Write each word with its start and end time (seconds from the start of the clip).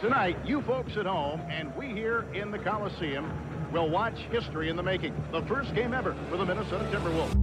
Tonight, 0.00 0.38
you 0.46 0.62
folks 0.62 0.96
at 0.96 1.04
home 1.04 1.42
and 1.50 1.76
we 1.76 1.88
here 1.88 2.24
in 2.32 2.50
the 2.50 2.58
Coliseum 2.58 3.30
will 3.70 3.90
watch 3.90 4.16
history 4.30 4.70
in 4.70 4.76
the 4.76 4.82
making. 4.82 5.14
The 5.30 5.42
first 5.42 5.74
game 5.74 5.92
ever 5.92 6.16
for 6.30 6.38
the 6.38 6.46
Minnesota 6.46 6.86
Timberwolves. 6.86 7.34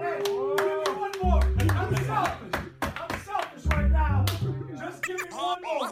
Hey, 0.00 0.22
one 0.30 1.10
more. 1.20 1.42
I'm 1.74 1.96
selfish. 1.96 2.62
I'm 2.80 3.20
selfish 3.24 3.66
right 3.66 3.90
now. 3.90 4.24
Just 4.78 5.02
give 5.02 5.16
me 5.16 5.24
one 5.32 5.62
more. 5.64 5.90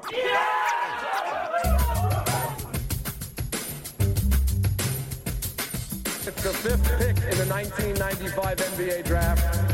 It's 6.26 6.42
the 6.42 6.52
fifth 6.62 6.98
pick 6.98 7.16
in 7.16 7.38
the 7.38 7.46
1995 7.52 8.56
NBA 8.56 9.04
draft. 9.04 9.73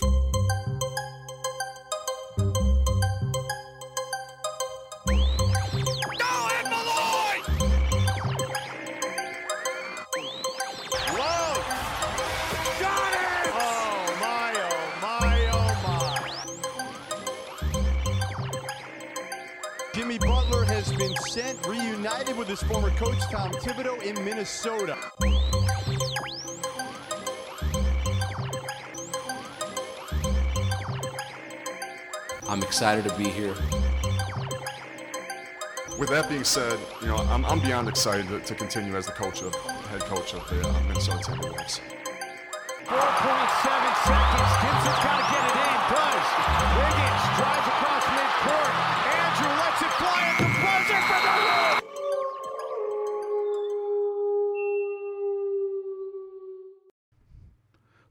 reunited 21.67 22.37
with 22.37 22.47
his 22.47 22.63
former 22.63 22.89
coach, 22.91 23.19
Tom 23.29 23.51
Thibodeau, 23.51 24.01
in 24.01 24.15
Minnesota. 24.25 24.97
I'm 32.47 32.63
excited 32.63 33.05
to 33.05 33.15
be 33.17 33.25
here. 33.25 33.55
With 35.99 36.09
that 36.09 36.27
being 36.27 36.43
said, 36.43 36.79
you 37.01 37.07
know, 37.07 37.17
I'm, 37.17 37.45
I'm 37.45 37.59
beyond 37.59 37.87
excited 37.87 38.27
to, 38.29 38.39
to, 38.39 38.55
continue 38.55 38.95
as 38.95 39.05
the 39.05 39.11
coach 39.11 39.41
of, 39.41 39.53
head 39.55 40.01
coach 40.01 40.33
of 40.33 40.49
the 40.49 40.67
uh, 40.67 40.81
Minnesota 40.87 41.19
Timberwolves. 41.19 41.79
4.7 42.85 42.97
seconds. 44.03 44.51
Kinzer's 44.61 44.99
got 44.99 45.17
to 45.17 45.25
get 45.31 45.43
it 45.47 45.55
in. 45.61 45.77
Does. 45.93 46.27
Wiggins 46.75 47.23
drives 47.37 47.70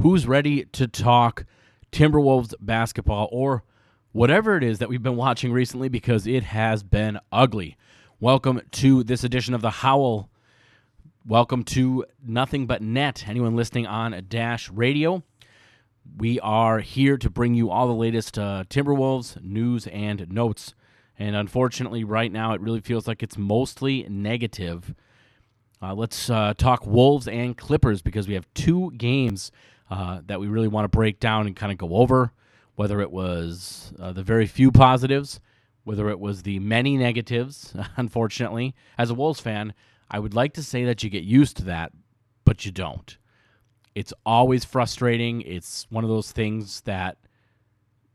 who's 0.00 0.26
ready 0.26 0.64
to 0.64 0.88
talk 0.88 1.44
Timberwolves 1.92 2.54
basketball 2.58 3.28
or 3.30 3.62
whatever 4.12 4.56
it 4.56 4.64
is 4.64 4.78
that 4.78 4.88
we've 4.88 5.02
been 5.02 5.16
watching 5.16 5.52
recently 5.52 5.90
because 5.90 6.26
it 6.26 6.42
has 6.42 6.82
been 6.82 7.18
ugly. 7.30 7.76
Welcome 8.18 8.62
to 8.70 9.04
this 9.04 9.24
edition 9.24 9.52
of 9.52 9.60
the 9.60 9.68
Howl. 9.70 10.30
Welcome 11.26 11.64
to 11.64 12.06
Nothing 12.26 12.66
But 12.66 12.80
Net. 12.80 13.24
Anyone 13.28 13.54
listening 13.56 13.86
on 13.86 14.24
Dash 14.26 14.70
Radio, 14.70 15.22
we 16.16 16.40
are 16.40 16.78
here 16.78 17.18
to 17.18 17.28
bring 17.28 17.52
you 17.52 17.70
all 17.70 17.86
the 17.86 17.92
latest 17.92 18.38
uh, 18.38 18.64
Timberwolves 18.70 19.42
news 19.42 19.86
and 19.88 20.30
notes. 20.30 20.72
And 21.18 21.36
unfortunately, 21.36 22.04
right 22.04 22.32
now, 22.32 22.54
it 22.54 22.62
really 22.62 22.80
feels 22.80 23.06
like 23.06 23.22
it's 23.22 23.36
mostly 23.36 24.06
negative. 24.08 24.94
Uh, 25.82 25.94
let's 25.94 26.30
uh, 26.30 26.54
talk 26.56 26.86
Wolves 26.86 27.28
and 27.28 27.54
Clippers 27.54 28.00
because 28.00 28.26
we 28.26 28.32
have 28.32 28.46
two 28.54 28.92
games 28.92 29.52
uh, 29.90 30.20
that 30.26 30.40
we 30.40 30.46
really 30.46 30.68
want 30.68 30.84
to 30.84 30.96
break 30.96 31.20
down 31.20 31.46
and 31.46 31.56
kind 31.56 31.72
of 31.72 31.78
go 31.78 31.96
over. 31.96 32.32
Whether 32.76 33.00
it 33.00 33.10
was 33.10 33.92
uh, 33.98 34.12
the 34.12 34.22
very 34.22 34.46
few 34.46 34.72
positives, 34.72 35.40
whether 35.84 36.08
it 36.08 36.18
was 36.18 36.42
the 36.42 36.58
many 36.60 36.96
negatives, 36.96 37.74
unfortunately. 37.96 38.74
As 38.96 39.10
a 39.10 39.14
Wolves 39.14 39.40
fan, 39.40 39.74
I 40.10 40.18
would 40.18 40.34
like 40.34 40.54
to 40.54 40.62
say 40.62 40.84
that 40.84 41.02
you 41.02 41.10
get 41.10 41.24
used 41.24 41.58
to 41.58 41.64
that, 41.64 41.92
but 42.44 42.64
you 42.64 42.72
don't. 42.72 43.18
It's 43.94 44.12
always 44.24 44.64
frustrating. 44.64 45.42
It's 45.42 45.86
one 45.90 46.04
of 46.04 46.10
those 46.10 46.32
things 46.32 46.80
that 46.82 47.18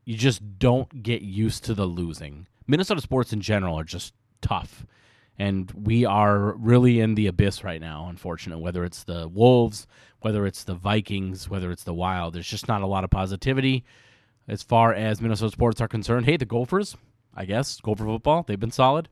you 0.06 0.16
just 0.16 0.59
don't 0.59 1.03
get 1.03 1.22
used 1.22 1.66
to 1.66 1.74
the 1.74 1.86
losing. 1.86 2.47
Minnesota 2.68 3.02
sports 3.02 3.34
in 3.34 3.42
general 3.42 3.78
are 3.78 3.84
just 3.84 4.13
tough. 4.42 4.86
And 5.38 5.69
we 5.72 6.06
are 6.06 6.53
really 6.53 7.02
in 7.02 7.16
the 7.16 7.28
abyss 7.28 7.63
right 7.63 7.81
now, 7.81 8.07
unfortunately. 8.09 8.63
Whether 8.63 8.86
it's 8.86 9.03
the 9.03 9.28
Wolves, 9.28 9.86
whether 10.25 10.47
it's 10.47 10.63
the 10.63 10.74
Vikings, 10.74 11.47
whether 11.52 11.72
it's 11.72 11.84
the 11.84 11.94
Wild, 11.94 12.34
there's 12.34 12.47
just 12.47 12.68
not 12.68 12.81
a 12.81 12.88
lot 12.88 13.03
of 13.03 13.12
positivity 13.12 13.86
as 14.47 14.63
far 14.63 14.91
as 14.91 15.22
Minnesota 15.22 15.52
sports 15.52 15.80
are 15.80 15.88
concerned. 15.88 16.25
Hey, 16.25 16.36
the 16.36 16.47
Gophers, 16.47 16.97
I 17.36 17.46
guess, 17.46 17.80
Gopher 17.80 18.06
football, 18.06 18.41
they've 18.41 18.59
been 18.59 18.72
solid 18.72 19.08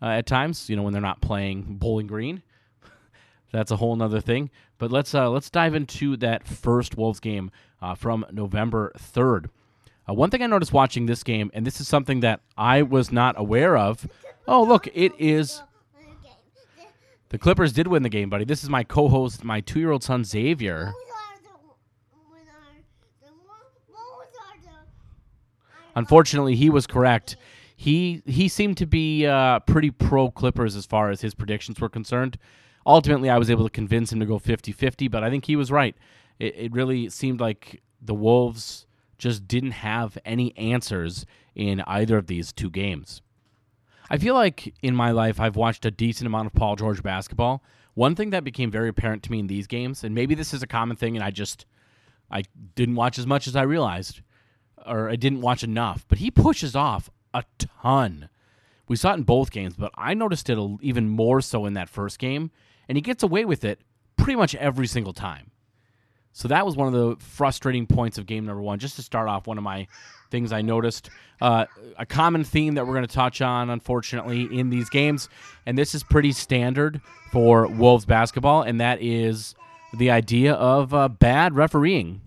uh, 0.00 0.06
at 0.06 0.24
times, 0.24 0.70
you 0.70 0.76
know, 0.76 0.82
when 0.82 0.94
they're 0.94 1.02
not 1.02 1.20
playing 1.20 1.76
Bowling 1.76 2.06
Green. 2.06 2.42
That's 3.52 3.72
a 3.72 3.76
whole 3.76 3.94
nother 3.94 4.22
thing. 4.22 4.48
But 4.78 4.90
let's 4.90 5.14
uh, 5.14 5.28
let's 5.28 5.50
dive 5.50 5.74
into 5.74 6.16
that 6.16 6.48
first 6.48 6.96
Wolves 6.96 7.20
game 7.20 7.50
uh, 7.82 7.94
from 7.94 8.24
November 8.32 8.90
3rd. 8.96 9.50
Uh, 10.08 10.14
one 10.14 10.30
thing 10.30 10.42
I 10.42 10.46
noticed 10.46 10.72
watching 10.72 11.04
this 11.04 11.22
game, 11.22 11.50
and 11.52 11.66
this 11.66 11.78
is 11.78 11.88
something 11.88 12.20
that 12.20 12.40
I 12.56 12.80
was 12.80 13.12
not 13.12 13.38
aware 13.38 13.76
of. 13.76 14.08
Oh, 14.48 14.62
look, 14.62 14.88
it 14.94 15.12
is. 15.18 15.62
The 17.30 17.38
Clippers 17.38 17.72
did 17.72 17.86
win 17.86 18.02
the 18.02 18.08
game, 18.08 18.30
buddy. 18.30 18.44
This 18.44 18.62
is 18.62 18.70
my 18.70 18.84
co 18.84 19.08
host, 19.08 19.44
my 19.44 19.60
two 19.60 19.80
year 19.80 19.90
old 19.90 20.02
son, 20.02 20.24
Xavier. 20.24 20.92
Unfortunately, 25.96 26.56
he 26.56 26.70
was 26.70 26.86
correct. 26.86 27.36
He 27.76 28.22
he 28.26 28.48
seemed 28.48 28.76
to 28.78 28.86
be 28.86 29.26
uh, 29.26 29.60
pretty 29.60 29.90
pro 29.90 30.30
Clippers 30.30 30.76
as 30.76 30.86
far 30.86 31.10
as 31.10 31.20
his 31.20 31.34
predictions 31.34 31.80
were 31.80 31.88
concerned. 31.88 32.38
Ultimately, 32.86 33.30
I 33.30 33.38
was 33.38 33.50
able 33.50 33.64
to 33.64 33.70
convince 33.70 34.12
him 34.12 34.20
to 34.20 34.26
go 34.26 34.38
50-50, 34.38 35.10
but 35.10 35.24
I 35.24 35.30
think 35.30 35.46
he 35.46 35.56
was 35.56 35.72
right. 35.72 35.96
It, 36.38 36.54
it 36.56 36.72
really 36.72 37.08
seemed 37.08 37.40
like 37.40 37.82
the 38.00 38.12
Wolves 38.14 38.86
just 39.16 39.48
didn't 39.48 39.70
have 39.70 40.18
any 40.24 40.56
answers 40.58 41.24
in 41.54 41.80
either 41.86 42.18
of 42.18 42.26
these 42.26 42.52
two 42.52 42.68
games. 42.68 43.22
I 44.10 44.18
feel 44.18 44.34
like 44.34 44.74
in 44.82 44.94
my 44.94 45.10
life 45.10 45.40
I've 45.40 45.56
watched 45.56 45.86
a 45.86 45.90
decent 45.90 46.26
amount 46.26 46.46
of 46.46 46.52
Paul 46.52 46.76
George 46.76 47.02
basketball. 47.02 47.62
One 47.94 48.14
thing 48.14 48.30
that 48.30 48.44
became 48.44 48.70
very 48.70 48.88
apparent 48.88 49.22
to 49.24 49.32
me 49.32 49.38
in 49.38 49.46
these 49.46 49.66
games, 49.66 50.04
and 50.04 50.14
maybe 50.14 50.34
this 50.34 50.52
is 50.52 50.62
a 50.62 50.66
common 50.66 50.96
thing, 50.96 51.16
and 51.16 51.24
I 51.24 51.30
just 51.30 51.64
I 52.30 52.42
didn't 52.74 52.96
watch 52.96 53.18
as 53.18 53.26
much 53.26 53.46
as 53.46 53.56
I 53.56 53.62
realized, 53.62 54.20
or 54.84 55.08
I 55.08 55.16
didn't 55.16 55.40
watch 55.40 55.62
enough. 55.62 56.04
But 56.08 56.18
he 56.18 56.30
pushes 56.30 56.74
off 56.74 57.10
a 57.32 57.44
ton. 57.58 58.28
We 58.88 58.96
saw 58.96 59.12
it 59.12 59.18
in 59.18 59.22
both 59.22 59.50
games, 59.50 59.74
but 59.76 59.92
I 59.94 60.14
noticed 60.14 60.50
it 60.50 60.58
even 60.82 61.08
more 61.08 61.40
so 61.40 61.64
in 61.64 61.74
that 61.74 61.88
first 61.88 62.18
game, 62.18 62.50
and 62.88 62.98
he 62.98 63.02
gets 63.02 63.22
away 63.22 63.44
with 63.44 63.64
it 63.64 63.80
pretty 64.16 64.36
much 64.36 64.54
every 64.56 64.86
single 64.86 65.12
time. 65.12 65.50
So 66.32 66.48
that 66.48 66.66
was 66.66 66.76
one 66.76 66.88
of 66.88 66.94
the 66.94 67.16
frustrating 67.24 67.86
points 67.86 68.18
of 68.18 68.26
game 68.26 68.44
number 68.44 68.60
one. 68.60 68.80
Just 68.80 68.96
to 68.96 69.02
start 69.02 69.28
off, 69.28 69.46
one 69.46 69.56
of 69.56 69.64
my 69.64 69.86
things 70.34 70.52
I 70.52 70.62
noticed 70.62 71.10
uh, 71.40 71.66
a 71.96 72.04
common 72.04 72.42
theme 72.42 72.74
that 72.74 72.84
we're 72.84 72.94
going 72.94 73.06
to 73.06 73.14
touch 73.14 73.40
on, 73.40 73.70
unfortunately, 73.70 74.48
in 74.58 74.68
these 74.68 74.88
games, 74.90 75.28
and 75.64 75.78
this 75.78 75.94
is 75.94 76.02
pretty 76.02 76.32
standard 76.32 77.00
for 77.30 77.68
Wolves 77.68 78.04
basketball, 78.04 78.62
and 78.62 78.80
that 78.80 79.00
is 79.00 79.54
the 79.96 80.10
idea 80.10 80.54
of 80.54 80.92
uh, 80.92 81.08
bad 81.08 81.54
refereeing. 81.54 82.20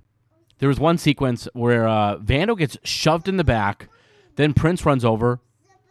There 0.59 0.69
was 0.69 0.79
one 0.79 0.97
sequence 0.97 1.49
where 1.53 1.85
uh, 1.85 2.17
Vando 2.19 2.57
gets 2.57 2.77
shoved 2.83 3.27
in 3.27 3.35
the 3.35 3.43
back, 3.43 3.89
then 4.37 4.53
Prince 4.53 4.85
runs 4.85 5.03
over, 5.03 5.41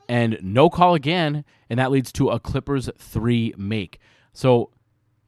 and 0.08 0.38
no 0.40 0.70
call 0.70 0.94
again, 0.94 1.44
and 1.68 1.78
that 1.78 1.90
leads 1.90 2.12
to 2.12 2.30
a 2.30 2.40
Clippers 2.40 2.88
three 2.96 3.52
make. 3.58 4.00
So 4.32 4.70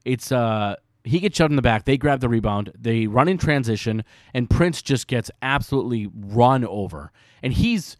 it's 0.04 0.32
uh 0.32 0.76
he 1.08 1.20
gets 1.20 1.36
shoved 1.36 1.52
in 1.52 1.56
the 1.56 1.62
back. 1.62 1.84
They 1.84 1.96
grab 1.96 2.20
the 2.20 2.28
rebound. 2.28 2.72
They 2.78 3.06
run 3.06 3.28
in 3.28 3.38
transition, 3.38 4.04
and 4.34 4.48
Prince 4.48 4.82
just 4.82 5.06
gets 5.06 5.30
absolutely 5.42 6.08
run 6.14 6.64
over. 6.64 7.12
And 7.42 7.52
he's 7.52 7.96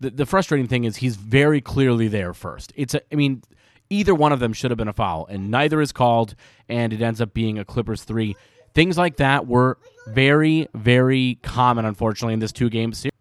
the, 0.00 0.10
the 0.10 0.26
frustrating 0.26 0.66
thing 0.66 0.84
is 0.84 0.96
he's 0.96 1.16
very 1.16 1.60
clearly 1.60 2.08
there 2.08 2.32
first. 2.32 2.72
It's 2.76 2.94
a, 2.94 3.00
I 3.12 3.16
mean, 3.16 3.42
either 3.90 4.14
one 4.14 4.32
of 4.32 4.40
them 4.40 4.52
should 4.52 4.70
have 4.70 4.78
been 4.78 4.88
a 4.88 4.92
foul, 4.92 5.26
and 5.28 5.50
neither 5.50 5.80
is 5.80 5.92
called, 5.92 6.34
and 6.68 6.92
it 6.92 7.02
ends 7.02 7.20
up 7.20 7.34
being 7.34 7.58
a 7.58 7.64
Clippers 7.64 8.04
three. 8.04 8.36
Things 8.74 8.96
like 8.96 9.16
that 9.16 9.46
were 9.46 9.78
very, 10.06 10.68
very 10.74 11.38
common, 11.42 11.84
unfortunately, 11.84 12.34
in 12.34 12.40
this 12.40 12.52
two 12.52 12.70
game 12.70 12.92
series. 12.92 13.12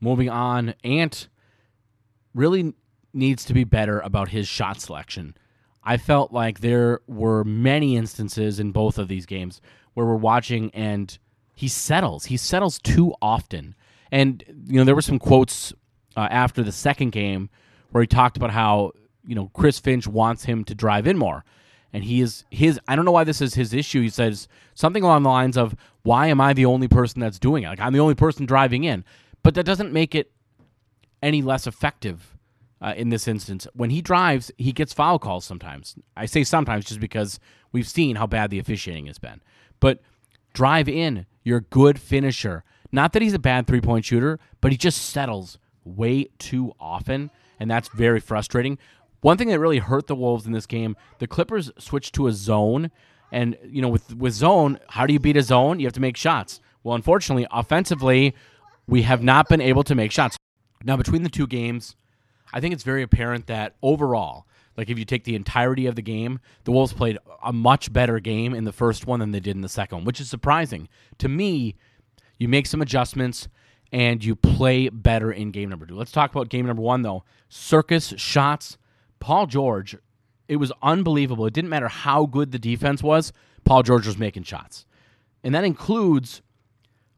Moving 0.00 0.30
on, 0.30 0.74
Ant 0.84 1.28
really 2.34 2.74
needs 3.12 3.44
to 3.46 3.54
be 3.54 3.64
better 3.64 4.00
about 4.00 4.28
his 4.28 4.46
shot 4.46 4.80
selection. 4.80 5.34
I 5.88 5.96
felt 5.98 6.32
like 6.32 6.60
there 6.60 7.00
were 7.06 7.44
many 7.44 7.96
instances 7.96 8.58
in 8.58 8.72
both 8.72 8.98
of 8.98 9.06
these 9.06 9.24
games 9.24 9.60
where 9.94 10.04
we're 10.04 10.16
watching 10.16 10.72
and 10.74 11.16
he 11.54 11.68
settles. 11.68 12.24
He 12.26 12.36
settles 12.36 12.80
too 12.80 13.14
often. 13.22 13.76
And 14.10 14.42
you 14.66 14.78
know, 14.78 14.84
there 14.84 14.96
were 14.96 15.00
some 15.02 15.20
quotes 15.20 15.72
uh, 16.16 16.26
after 16.28 16.64
the 16.64 16.72
second 16.72 17.12
game 17.12 17.50
where 17.92 18.02
he 18.02 18.06
talked 18.08 18.36
about 18.36 18.50
how 18.50 18.92
you 19.24 19.36
know 19.36 19.50
Chris 19.54 19.78
Finch 19.78 20.08
wants 20.08 20.44
him 20.44 20.64
to 20.64 20.74
drive 20.74 21.06
in 21.06 21.16
more, 21.16 21.44
and 21.92 22.04
he 22.04 22.20
is 22.20 22.44
his. 22.50 22.80
I 22.88 22.96
don't 22.96 23.04
know 23.04 23.12
why 23.12 23.24
this 23.24 23.40
is 23.40 23.54
his 23.54 23.72
issue. 23.72 24.02
He 24.02 24.08
says 24.08 24.48
something 24.74 25.02
along 25.02 25.22
the 25.22 25.28
lines 25.28 25.56
of, 25.56 25.74
"Why 26.02 26.26
am 26.26 26.40
I 26.40 26.52
the 26.52 26.66
only 26.66 26.88
person 26.88 27.20
that's 27.20 27.38
doing 27.38 27.62
it? 27.62 27.68
Like 27.68 27.80
I'm 27.80 27.92
the 27.92 28.00
only 28.00 28.14
person 28.14 28.44
driving 28.44 28.84
in." 28.84 29.04
But 29.42 29.54
that 29.54 29.64
doesn't 29.64 29.92
make 29.92 30.14
it 30.14 30.30
any 31.22 31.42
less 31.42 31.66
effective 31.66 32.35
uh, 32.80 32.94
in 32.96 33.08
this 33.08 33.26
instance. 33.28 33.66
When 33.74 33.90
he 33.90 34.02
drives, 34.02 34.50
he 34.58 34.72
gets 34.72 34.92
foul 34.92 35.18
calls 35.18 35.44
sometimes. 35.44 35.96
I 36.16 36.26
say 36.26 36.44
sometimes 36.44 36.84
just 36.84 37.00
because 37.00 37.38
we've 37.72 37.88
seen 37.88 38.16
how 38.16 38.26
bad 38.26 38.50
the 38.50 38.58
officiating 38.58 39.06
has 39.06 39.18
been. 39.18 39.40
But 39.80 40.00
drive 40.52 40.88
in. 40.88 41.26
You're 41.44 41.58
a 41.58 41.62
good 41.62 41.98
finisher. 42.00 42.64
Not 42.92 43.12
that 43.12 43.22
he's 43.22 43.34
a 43.34 43.38
bad 43.38 43.66
three 43.66 43.80
point 43.80 44.04
shooter, 44.04 44.38
but 44.60 44.72
he 44.72 44.78
just 44.78 45.10
settles 45.10 45.58
way 45.84 46.28
too 46.38 46.72
often, 46.80 47.30
and 47.60 47.70
that's 47.70 47.88
very 47.88 48.20
frustrating. 48.20 48.78
One 49.20 49.36
thing 49.36 49.48
that 49.48 49.58
really 49.58 49.78
hurt 49.78 50.06
the 50.06 50.14
Wolves 50.14 50.46
in 50.46 50.52
this 50.52 50.66
game, 50.66 50.96
the 51.18 51.26
Clippers 51.26 51.70
switched 51.78 52.14
to 52.14 52.26
a 52.26 52.32
zone, 52.32 52.90
and 53.32 53.56
you 53.64 53.82
know, 53.82 53.88
with 53.88 54.14
with 54.14 54.32
zone, 54.32 54.78
how 54.88 55.06
do 55.06 55.12
you 55.12 55.20
beat 55.20 55.36
a 55.36 55.42
zone? 55.42 55.80
You 55.80 55.86
have 55.86 55.92
to 55.94 56.00
make 56.00 56.16
shots. 56.16 56.60
Well, 56.82 56.94
unfortunately, 56.94 57.46
offensively, 57.50 58.34
we 58.86 59.02
have 59.02 59.22
not 59.22 59.48
been 59.48 59.60
able 59.60 59.82
to 59.84 59.94
make 59.94 60.12
shots. 60.12 60.36
Now, 60.84 60.96
between 60.96 61.22
the 61.22 61.28
two 61.28 61.46
games, 61.46 61.96
I 62.52 62.60
think 62.60 62.74
it's 62.74 62.82
very 62.82 63.02
apparent 63.02 63.46
that 63.46 63.74
overall, 63.82 64.46
like 64.76 64.90
if 64.90 64.98
you 64.98 65.04
take 65.04 65.24
the 65.24 65.34
entirety 65.34 65.86
of 65.86 65.96
the 65.96 66.02
game, 66.02 66.40
the 66.64 66.72
Wolves 66.72 66.92
played 66.92 67.18
a 67.42 67.52
much 67.52 67.92
better 67.92 68.20
game 68.20 68.54
in 68.54 68.64
the 68.64 68.72
first 68.72 69.06
one 69.06 69.20
than 69.20 69.30
they 69.30 69.40
did 69.40 69.56
in 69.56 69.62
the 69.62 69.68
second 69.68 69.98
one, 69.98 70.04
which 70.04 70.20
is 70.20 70.28
surprising. 70.28 70.88
To 71.18 71.28
me, 71.28 71.76
you 72.38 72.48
make 72.48 72.66
some 72.66 72.82
adjustments 72.82 73.48
and 73.92 74.24
you 74.24 74.36
play 74.36 74.88
better 74.88 75.32
in 75.32 75.50
game 75.50 75.68
number 75.68 75.86
two. 75.86 75.94
Let's 75.94 76.12
talk 76.12 76.30
about 76.30 76.48
game 76.48 76.66
number 76.66 76.82
one, 76.82 77.02
though. 77.02 77.24
Circus 77.48 78.14
shots. 78.16 78.78
Paul 79.20 79.46
George, 79.46 79.96
it 80.48 80.56
was 80.56 80.72
unbelievable. 80.82 81.46
It 81.46 81.54
didn't 81.54 81.70
matter 81.70 81.88
how 81.88 82.26
good 82.26 82.52
the 82.52 82.58
defense 82.58 83.02
was, 83.02 83.32
Paul 83.64 83.82
George 83.82 84.06
was 84.06 84.18
making 84.18 84.42
shots. 84.42 84.86
And 85.42 85.54
that 85.54 85.64
includes 85.64 86.42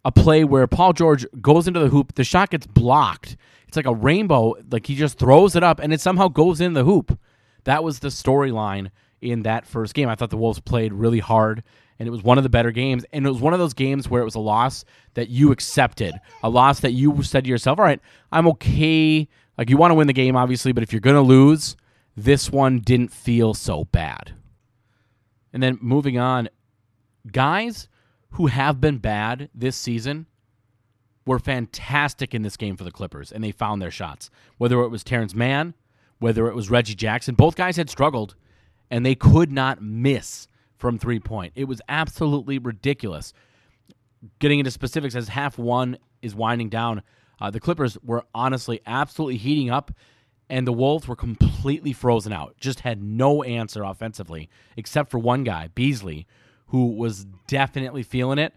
a 0.05 0.13
play 0.13 0.45
where 0.45 0.67
Paul 0.67 0.93
George 0.93 1.27
goes 1.41 1.69
into 1.69 1.81
the 1.81 1.89
hoop, 1.89 2.15
the 2.15 2.25
shot 2.25 2.51
gets 2.51 2.67
blocked. 2.67 3.37
It's 3.67 3.77
like 3.77 3.87
a 3.87 3.95
rainbow, 3.95 4.55
like 4.71 4.87
he 4.87 4.95
just 4.95 5.19
throws 5.19 5.57
it 5.57 5.63
up 5.63 5.81
and 5.81 5.93
it 5.93 6.01
somehow 6.01 6.29
goes 6.29 6.61
in 6.61 6.73
the 6.73 6.85
hoop. 6.85 7.19
That 7.65 7.85
was 7.85 7.99
the 7.99 8.09
storyline 8.09 8.91
in 9.21 9.43
that 9.43 9.67
first 9.67 9.95
game. 9.95 10.09
I 10.09 10.15
thought 10.15 10.31
the 10.31 10.39
Wolves 10.39 10.61
played 10.61 10.93
really 10.93 11.19
hard 11.19 11.63
and 11.99 12.07
it 12.07 12.11
was 12.11 12.23
one 12.23 12.39
of 12.39 12.45
the 12.45 12.51
better 12.51 12.71
games. 12.71 13.05
And 13.13 13.27
it 13.27 13.29
was 13.29 13.41
one 13.41 13.53
of 13.53 13.59
those 13.59 13.75
games 13.75 14.09
where 14.09 14.23
it 14.23 14.25
was 14.25 14.37
a 14.37 14.41
loss 14.41 14.85
that 15.15 15.29
you 15.29 15.53
accepted, 15.53 16.15
a 16.43 16.49
loss 16.49 16.81
that 16.81 16.93
you 16.93 17.23
said 17.23 17.45
to 17.45 17.51
yourself, 17.51 17.79
all 17.79 17.85
right, 17.85 18.01
I'm 18.33 18.47
okay. 18.49 19.29
Like 19.59 19.69
you 19.69 19.77
want 19.77 19.91
to 19.91 19.97
win 19.97 20.07
the 20.07 20.13
game, 20.13 20.37
obviously, 20.37 20.73
but 20.73 20.83
if 20.83 20.93
you're 20.93 21.01
going 21.01 21.17
to 21.17 21.21
lose, 21.21 21.77
this 22.17 22.51
one 22.51 22.79
didn't 22.79 23.13
feel 23.13 23.53
so 23.53 23.85
bad. 23.85 24.33
And 25.53 25.63
then 25.63 25.79
moving 25.83 26.19
on, 26.19 26.49
guys 27.31 27.89
who 28.33 28.47
have 28.47 28.81
been 28.81 28.99
bad 28.99 29.49
this 29.55 29.77
season 29.77 30.27
were 31.27 31.39
fantastic 31.39 32.35
in 32.35 32.43
this 32.43 32.57
game 32.57 32.77
for 32.77 32.85
the 32.85 32.91
Clippers, 32.91 33.31
and 33.31 33.45
they 33.45 33.53
found 33.53 33.83
their 33.83 33.91
shots. 33.91 34.31
Whether 34.57 34.81
it 34.81 34.89
was 34.89 35.05
Terrence 35.05 35.35
Mann, 35.35 35.75
whether 36.19 36.49
it 36.49 36.55
was 36.55 36.71
Reggie 36.71 36.95
Jackson, 36.95 37.35
both 37.35 37.55
guys 37.55 37.77
had 37.77 37.91
struggled, 37.91 38.35
and 38.91 39.05
they 39.05 39.15
could 39.15 39.53
not 39.53 39.83
miss 39.83 40.49
from 40.79 40.99
three 40.99 41.21
point. 41.21 41.53
It 41.55 41.65
was 41.65 41.83
absolutely 41.89 42.59
ridiculous. 42.59 43.33
Getting 44.39 44.59
into 44.59 44.71
specifics 44.71 45.15
as 45.15 45.29
half 45.29 45.59
one 45.59 45.99
is 46.23 46.35
winding 46.35 46.71
down, 46.71 47.03
uh, 47.41 47.51
the 47.51 47.61
Clippers 47.61 47.99
were 48.03 48.25
honestly 48.35 48.81
absolutely 48.87 49.37
heating 49.37 49.71
up, 49.71 49.93
and 50.49 50.67
the 50.67 50.73
Wolves 50.73 51.07
were 51.07 51.17
completely 51.17 51.93
frozen 51.93 52.33
out. 52.33 52.57
Just 52.59 52.81
had 52.81 53.03
no 53.03 53.43
answer 53.43 53.85
offensively, 53.85 54.49
except 54.77 55.11
for 55.11 55.19
one 55.19 55.45
guy, 55.45 55.69
Beasley, 55.75 56.27
who 56.69 56.87
was 56.87 57.27
definitely 57.47 58.03
feeling 58.03 58.39
it. 58.39 58.55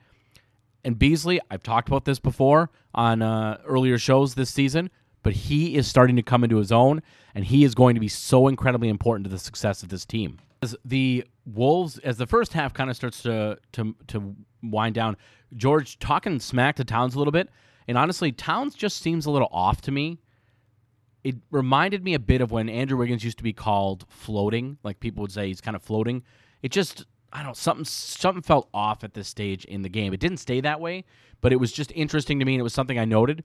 And 0.84 0.98
Beasley, 0.98 1.40
I've 1.50 1.64
talked 1.64 1.88
about 1.88 2.06
this 2.06 2.20
before 2.20 2.72
on 2.94 3.22
uh, 3.22 3.60
earlier 3.66 3.98
shows 3.98 4.36
this 4.36 4.50
season, 4.50 4.90
but 5.24 5.34
he 5.34 5.76
is 5.76 5.88
starting 5.88 6.16
to 6.16 6.24
come 6.24 6.44
into 6.44 6.58
his 6.58 6.72
own, 6.72 7.02
and 7.36 7.46
he 7.46 7.64
is 7.64 7.76
going 7.76 7.96
to 7.96 8.02
be 8.02 8.08
so 8.08 8.48
incredibly 8.48 8.90
important 8.90 9.26
to 9.26 9.30
the 9.30 9.38
success 9.38 9.84
of 9.84 9.90
this 9.90 10.06
team. 10.06 10.40
As 10.64 10.76
the 10.84 11.26
Wolves, 11.46 11.98
as 12.00 12.18
the 12.18 12.28
first 12.28 12.54
half 12.54 12.74
kind 12.74 12.90
of 12.90 12.96
starts 12.96 13.22
to 13.24 13.58
to 13.74 13.96
to 14.08 14.36
wind 14.64 14.96
down, 14.96 15.18
George 15.56 15.98
talking 16.00 16.40
smack 16.40 16.76
to 16.76 16.84
Towns 16.84 17.16
a 17.16 17.18
little 17.18 17.32
bit, 17.32 17.50
and 17.88 17.98
honestly, 17.98 18.32
Towns 18.32 18.76
just 18.76 19.02
seems 19.02 19.26
a 19.26 19.32
little 19.32 19.50
off 19.52 19.82
to 19.82 19.92
me. 19.92 20.20
It 21.24 21.36
reminded 21.52 22.04
me 22.04 22.16
a 22.16 22.20
bit 22.20 22.42
of 22.42 22.52
when 22.52 22.68
Andrew 22.68 22.98
Wiggins 22.98 23.24
used 23.24 23.38
to 23.38 23.44
be 23.44 23.54
called 23.54 24.06
floating, 24.10 24.78
like 24.84 25.00
people 25.00 25.22
would 25.22 25.32
say 25.32 25.48
he's 25.48 25.62
kind 25.62 25.76
of 25.76 25.84
floating. 25.84 26.24
It 26.64 26.72
just 26.72 27.06
I 27.34 27.40
don't 27.40 27.48
know 27.48 27.54
something 27.54 27.86
something 27.86 28.44
felt 28.44 28.70
off 28.74 29.04
at 29.04 29.14
this 29.14 29.28
stage 29.28 29.66
in 29.66 29.82
the 29.82 29.90
game. 29.90 30.14
It 30.14 30.20
didn't 30.20 30.38
stay 30.38 30.62
that 30.62 30.80
way, 30.80 31.06
but 31.40 31.54
it 31.54 31.58
was 31.58 31.72
just 31.72 31.92
interesting 31.94 32.40
to 32.40 32.46
me, 32.46 32.54
and 32.54 32.60
it 32.60 32.64
was 32.64 32.74
something 32.74 33.00
I 33.00 33.06
noted. 33.06 33.44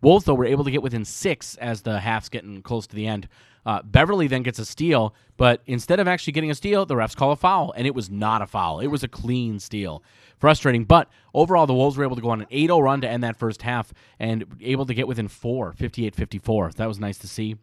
Wolves 0.00 0.24
though 0.24 0.34
were 0.34 0.44
able 0.44 0.64
to 0.64 0.70
get 0.70 0.82
within 0.82 1.04
six 1.04 1.56
as 1.56 1.82
the 1.82 2.00
half's 2.00 2.28
getting 2.28 2.62
close 2.62 2.86
to 2.86 2.96
the 2.96 3.06
end. 3.06 3.28
Uh, 3.66 3.82
Beverley 3.82 4.28
then 4.28 4.42
gets 4.42 4.58
a 4.58 4.64
steal, 4.64 5.14
but 5.36 5.60
instead 5.66 6.00
of 6.00 6.08
actually 6.08 6.32
getting 6.32 6.50
a 6.50 6.54
steal, 6.54 6.86
the 6.86 6.94
refs 6.94 7.14
call 7.14 7.32
a 7.32 7.36
foul, 7.36 7.72
and 7.76 7.86
it 7.86 7.94
was 7.94 8.08
not 8.08 8.40
a 8.40 8.46
foul. 8.46 8.80
It 8.80 8.86
was 8.86 9.02
a 9.02 9.08
clean 9.08 9.58
steal. 9.58 10.02
Frustrating, 10.38 10.84
but 10.84 11.08
overall, 11.34 11.66
the 11.66 11.74
Wolves 11.74 11.96
were 11.96 12.04
able 12.04 12.16
to 12.16 12.22
go 12.22 12.30
on 12.30 12.40
an 12.40 12.46
8 12.50 12.68
0 12.68 12.78
run 12.78 13.00
to 13.00 13.08
end 13.08 13.24
that 13.24 13.36
first 13.36 13.62
half 13.62 13.92
and 14.18 14.44
able 14.60 14.86
to 14.86 14.94
get 14.94 15.08
within 15.08 15.28
four, 15.28 15.72
58 15.72 16.14
54. 16.14 16.70
That 16.76 16.86
was 16.86 17.00
nice 17.00 17.18
to 17.18 17.28
see. 17.28 17.56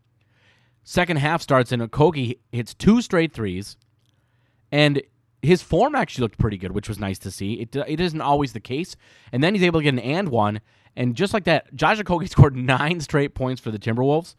Second 0.83 1.17
half 1.17 1.41
starts, 1.41 1.71
and 1.71 1.81
Okogie 1.81 2.37
hits 2.51 2.73
two 2.75 3.01
straight 3.01 3.33
threes, 3.33 3.77
and 4.71 5.01
his 5.45 5.61
form 5.61 5.95
actually 5.95 6.23
looked 6.23 6.37
pretty 6.37 6.57
good, 6.57 6.71
which 6.71 6.89
was 6.89 6.99
nice 6.99 7.19
to 7.19 7.31
see. 7.31 7.53
It, 7.53 7.75
it 7.75 7.99
isn't 7.99 8.21
always 8.21 8.53
the 8.53 8.59
case. 8.59 8.95
And 9.31 9.43
then 9.43 9.53
he's 9.53 9.63
able 9.63 9.79
to 9.79 9.83
get 9.83 9.93
an 9.93 9.99
and 9.99 10.29
one, 10.29 10.61
and 10.95 11.15
just 11.15 11.33
like 11.33 11.43
that, 11.45 11.73
Josh 11.75 11.99
Okogie 11.99 12.29
scored 12.29 12.55
nine 12.55 12.99
straight 13.01 13.35
points 13.35 13.61
for 13.61 13.71
the 13.71 13.79
Timberwolves. 13.79 14.35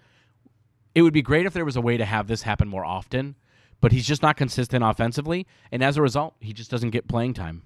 It 0.94 1.02
would 1.02 1.12
be 1.12 1.22
great 1.22 1.46
if 1.46 1.52
there 1.52 1.64
was 1.64 1.76
a 1.76 1.80
way 1.80 1.96
to 1.96 2.04
have 2.04 2.26
this 2.26 2.42
happen 2.42 2.68
more 2.68 2.84
often, 2.84 3.36
but 3.80 3.92
he's 3.92 4.06
just 4.06 4.22
not 4.22 4.36
consistent 4.36 4.82
offensively, 4.82 5.46
and 5.70 5.84
as 5.84 5.98
a 5.98 6.02
result, 6.02 6.34
he 6.40 6.54
just 6.54 6.70
doesn't 6.70 6.90
get 6.90 7.06
playing 7.06 7.34
time. 7.34 7.62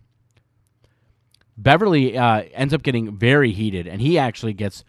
Beverley 1.57 2.17
uh, 2.17 2.43
ends 2.53 2.75
up 2.75 2.83
getting 2.83 3.17
very 3.17 3.53
heated, 3.53 3.87
and 3.87 4.01
he 4.01 4.19
actually 4.19 4.53
gets. 4.53 4.85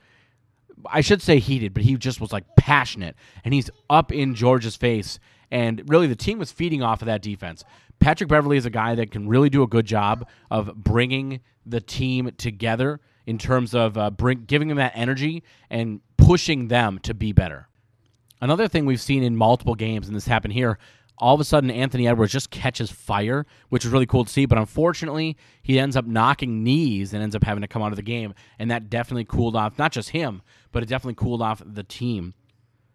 I 0.88 1.02
should 1.02 1.22
say 1.22 1.38
heated, 1.38 1.76
but 1.76 1.84
he 1.84 1.96
just 1.98 2.20
was 2.20 2.32
like 2.34 2.46
passionate, 2.58 3.16
and 3.46 3.54
he's 3.54 3.70
up 3.90 4.12
in 4.12 4.34
George's 4.34 4.76
face. 4.76 5.20
And 5.52 5.84
really, 5.88 6.08
the 6.08 6.16
team 6.16 6.40
was 6.40 6.52
feeding 6.52 6.82
off 6.82 7.02
of 7.02 7.06
that 7.08 7.22
defense. 7.22 7.64
Patrick 8.02 8.30
Beverley 8.30 8.58
is 8.58 8.66
a 8.66 8.72
guy 8.72 8.96
that 8.96 9.12
can 9.12 9.30
really 9.30 9.50
do 9.50 9.62
a 9.62 9.68
good 9.68 9.86
job 9.86 10.28
of 10.50 10.76
bringing 10.76 11.40
the 11.68 11.80
team 11.80 12.32
together 12.36 13.00
in 13.28 13.38
terms 13.38 13.76
of 13.76 13.96
uh, 13.96 14.10
bring, 14.10 14.44
giving 14.46 14.68
them 14.68 14.78
that 14.78 14.94
energy 14.96 15.44
and 15.70 16.02
pushing 16.18 16.68
them 16.68 16.98
to 17.04 17.14
be 17.14 17.32
better. 17.32 17.68
Another 18.42 18.68
thing 18.68 18.88
we've 18.88 19.00
seen 19.00 19.22
in 19.22 19.36
multiple 19.36 19.76
games, 19.76 20.08
and 20.08 20.16
this 20.16 20.26
happened 20.26 20.54
here, 20.54 20.80
all 21.20 21.36
of 21.36 21.40
a 21.40 21.44
sudden 21.44 21.70
Anthony 21.70 22.08
Edwards 22.08 22.32
just 22.32 22.50
catches 22.50 22.90
fire, 22.90 23.46
which 23.70 23.86
is 23.86 23.92
really 23.92 24.08
cool 24.08 24.26
to 24.26 24.32
see. 24.32 24.48
But 24.48 24.58
unfortunately, 24.58 25.38
he 25.62 25.80
ends 25.80 25.96
up 25.96 26.08
knocking 26.08 26.64
knees 26.64 27.14
and 27.14 27.22
ends 27.22 27.36
up 27.36 27.44
having 27.44 27.62
to 27.62 27.68
come 27.68 27.84
out 27.84 27.92
of 27.92 27.98
the 27.98 28.02
game. 28.02 28.34
And 28.58 28.72
that 28.72 28.90
definitely 28.90 29.26
cooled 29.26 29.56
off 29.56 29.78
not 29.78 29.92
just 29.92 30.10
him, 30.10 30.42
but 30.72 30.82
it 30.82 30.90
definitely 30.90 31.24
cooled 31.24 31.44
off 31.44 31.62
the 31.64 31.84
team. 31.84 32.34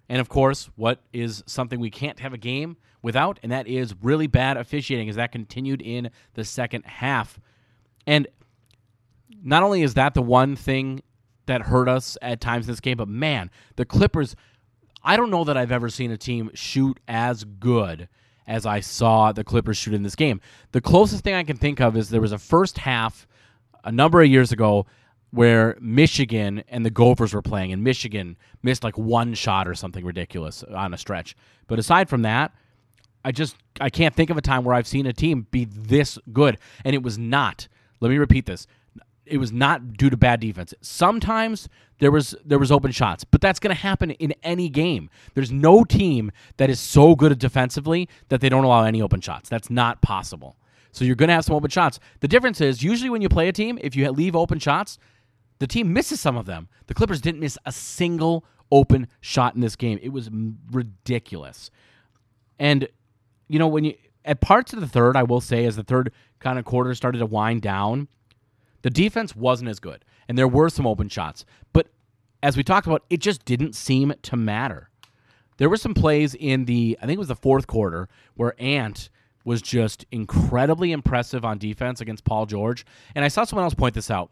And 0.09 0.21
of 0.21 0.29
course, 0.29 0.69
what 0.75 1.01
is 1.13 1.45
something 1.47 1.79
we 1.79 1.91
can't 1.91 2.19
have 2.19 2.33
a 2.33 2.39
game 2.39 2.77
without, 3.07 3.39
and 3.45 3.53
that 3.53 3.69
is 3.69 3.95
really 4.03 4.27
bad 4.27 4.57
officiating, 4.57 5.09
as 5.09 5.15
that 5.15 5.31
continued 5.31 5.81
in 5.81 6.11
the 6.35 6.45
second 6.45 6.85
half. 6.85 7.39
And 8.05 8.27
not 9.43 9.63
only 9.63 9.83
is 9.83 9.95
that 9.95 10.15
the 10.15 10.23
one 10.23 10.57
thing 10.57 11.03
that 11.47 11.63
hurt 11.63 11.89
us 11.89 12.19
at 12.21 12.41
times 12.41 12.67
in 12.67 12.73
this 12.73 12.81
game, 12.81 12.97
but 12.97 13.07
man, 13.07 13.49
the 13.77 13.85
Clippers 13.85 14.35
I 15.05 15.17
don't 15.17 15.31
know 15.31 15.45
that 15.45 15.57
I've 15.57 15.71
ever 15.71 15.89
seen 15.89 16.11
a 16.11 16.17
team 16.17 16.51
shoot 16.53 16.99
as 17.07 17.45
good 17.45 18.09
as 18.45 18.67
I 18.67 18.81
saw 18.81 19.31
the 19.31 19.45
Clippers 19.45 19.77
shoot 19.77 19.95
in 19.95 20.03
this 20.03 20.17
game. 20.17 20.41
The 20.73 20.81
closest 20.81 21.23
thing 21.23 21.35
I 21.35 21.45
can 21.45 21.57
think 21.57 21.81
of 21.81 21.97
is 21.97 22.11
there 22.11 22.21
was 22.21 22.33
a 22.33 22.39
first 22.39 22.79
half 22.79 23.29
a 23.85 23.93
number 23.93 24.21
of 24.21 24.29
years 24.29 24.51
ago 24.51 24.85
where 25.31 25.77
Michigan 25.81 26.65
and 26.69 26.85
the 26.85 26.91
Gophers 26.91 27.33
were 27.35 27.43
playing, 27.43 27.73
and 27.73 27.85
Michigan 27.85 28.37
missed 28.65 28.83
like 28.83 28.99
one 28.99 29.35
shot 29.35 29.69
or 29.69 29.77
something 29.77 30.05
ridiculous 30.05 30.65
on 30.65 30.93
a 30.93 30.99
stretch. 30.99 31.37
But 31.69 31.79
aside 31.79 32.09
from 32.09 32.23
that, 32.23 32.53
I 33.27 33.33
just 33.33 33.57
I 33.81 33.91
can't 33.91 34.15
think 34.15 34.31
of 34.31 34.37
a 34.37 34.41
time 34.41 34.63
where 34.63 34.73
I've 34.73 34.87
seen 34.87 35.05
a 35.05 35.13
team 35.13 35.49
be 35.51 35.65
this 35.65 36.17
good, 36.33 36.59
and 36.85 36.95
it 36.95 37.03
was 37.03 37.19
not. 37.19 37.67
Let 37.99 38.11
me 38.11 38.19
repeat 38.19 38.47
this: 38.47 38.69
it 39.27 39.39
was 39.39 39.51
not 39.51 39.95
due 39.95 40.09
to 40.11 40.17
bad 40.17 40.39
defense. 40.39 40.73
Sometimes 40.81 41.69
there 41.99 42.13
was 42.13 42.37
there 42.45 42.61
was 42.61 42.71
open 42.71 42.93
shots, 42.93 43.25
but 43.25 43.41
that's 43.41 43.59
going 43.59 43.75
to 43.75 43.83
happen 43.83 44.13
in 44.13 44.33
any 44.45 44.69
game. 44.69 45.11
There's 45.35 45.51
no 45.51 45.83
team 45.83 46.31
that 46.59 46.71
is 46.71 46.79
so 46.79 47.17
good 47.17 47.37
defensively 47.41 48.09
that 48.29 48.41
they 48.41 48.49
don't 48.49 48.63
allow 48.63 48.85
any 48.85 49.03
open 49.03 49.21
shots. 49.21 49.49
That's 49.49 49.71
not 49.71 50.03
possible. 50.03 50.57
So 50.93 51.05
you're 51.05 51.17
going 51.17 51.29
to 51.29 51.35
have 51.35 51.45
some 51.45 51.57
open 51.57 51.71
shots. 51.71 51.99
The 52.21 52.29
difference 52.29 52.61
is 52.61 52.85
usually 52.85 53.11
when 53.11 53.23
you 53.23 53.29
play 53.29 53.49
a 53.49 53.53
team, 53.53 53.77
if 53.83 53.97
you 53.97 54.09
leave 54.13 54.37
open 54.37 54.61
shots, 54.61 54.99
the 55.59 55.67
team 55.67 55.93
misses 55.93 56.21
some 56.21 56.37
of 56.37 56.47
them. 56.47 56.69
The 56.87 56.95
Clippers 56.95 57.21
didn't 57.21 57.41
miss 57.41 57.59
a 57.67 57.73
single 57.73 58.45
open 58.71 59.09
shot 59.21 59.57
in 59.57 59.63
this 59.63 59.75
game. 59.75 59.99
It 60.01 60.11
was 60.11 60.31
ridiculous. 60.71 61.73
And 62.59 62.89
you 63.49 63.59
know 63.59 63.69
when 63.69 63.85
you 63.85 63.95
at 64.25 64.41
parts 64.41 64.73
of 64.73 64.81
the 64.81 64.89
third, 64.89 65.17
I 65.17 65.23
will 65.23 65.41
say 65.41 65.65
as 65.65 65.77
the 65.77 65.85
third 65.85 66.13
kind 66.41 66.59
of 66.59 66.65
quarter 66.65 66.95
started 66.95 67.19
to 67.19 67.27
wind 67.27 67.63
down, 67.63 68.09
the 68.83 68.91
defense 68.91 69.37
wasn't 69.37 69.71
as 69.71 69.79
good, 69.79 70.05
and 70.29 70.37
there 70.37 70.49
were 70.49 70.69
some 70.69 70.87
open 70.87 71.09
shots. 71.09 71.45
But 71.73 71.89
as 72.43 72.57
we 72.57 72.65
talked 72.65 72.87
about, 72.87 73.05
it 73.09 73.21
just 73.21 73.45
didn't 73.45 73.75
seem 73.75 74.15
to 74.23 74.37
matter. 74.37 74.91
There 75.59 75.71
were 75.71 75.77
some 75.77 75.95
plays 75.95 76.35
in 76.35 76.67
the 76.67 76.99
I 77.01 77.07
think 77.07 77.17
it 77.17 77.21
was 77.21 77.29
the 77.29 77.37
fourth 77.37 77.67
quarter 77.67 78.09
where 78.35 78.55
Ant 78.59 79.09
was 79.45 79.63
just 79.63 80.05
incredibly 80.11 80.91
impressive 80.91 81.45
on 81.45 81.57
defense 81.57 82.01
against 82.01 82.25
Paul 82.25 82.47
George. 82.47 82.85
And 83.15 83.25
I 83.25 83.29
saw 83.29 83.45
someone 83.45 83.65
else 83.65 83.75
point 83.75 83.95
this 83.95 84.11
out. 84.11 84.31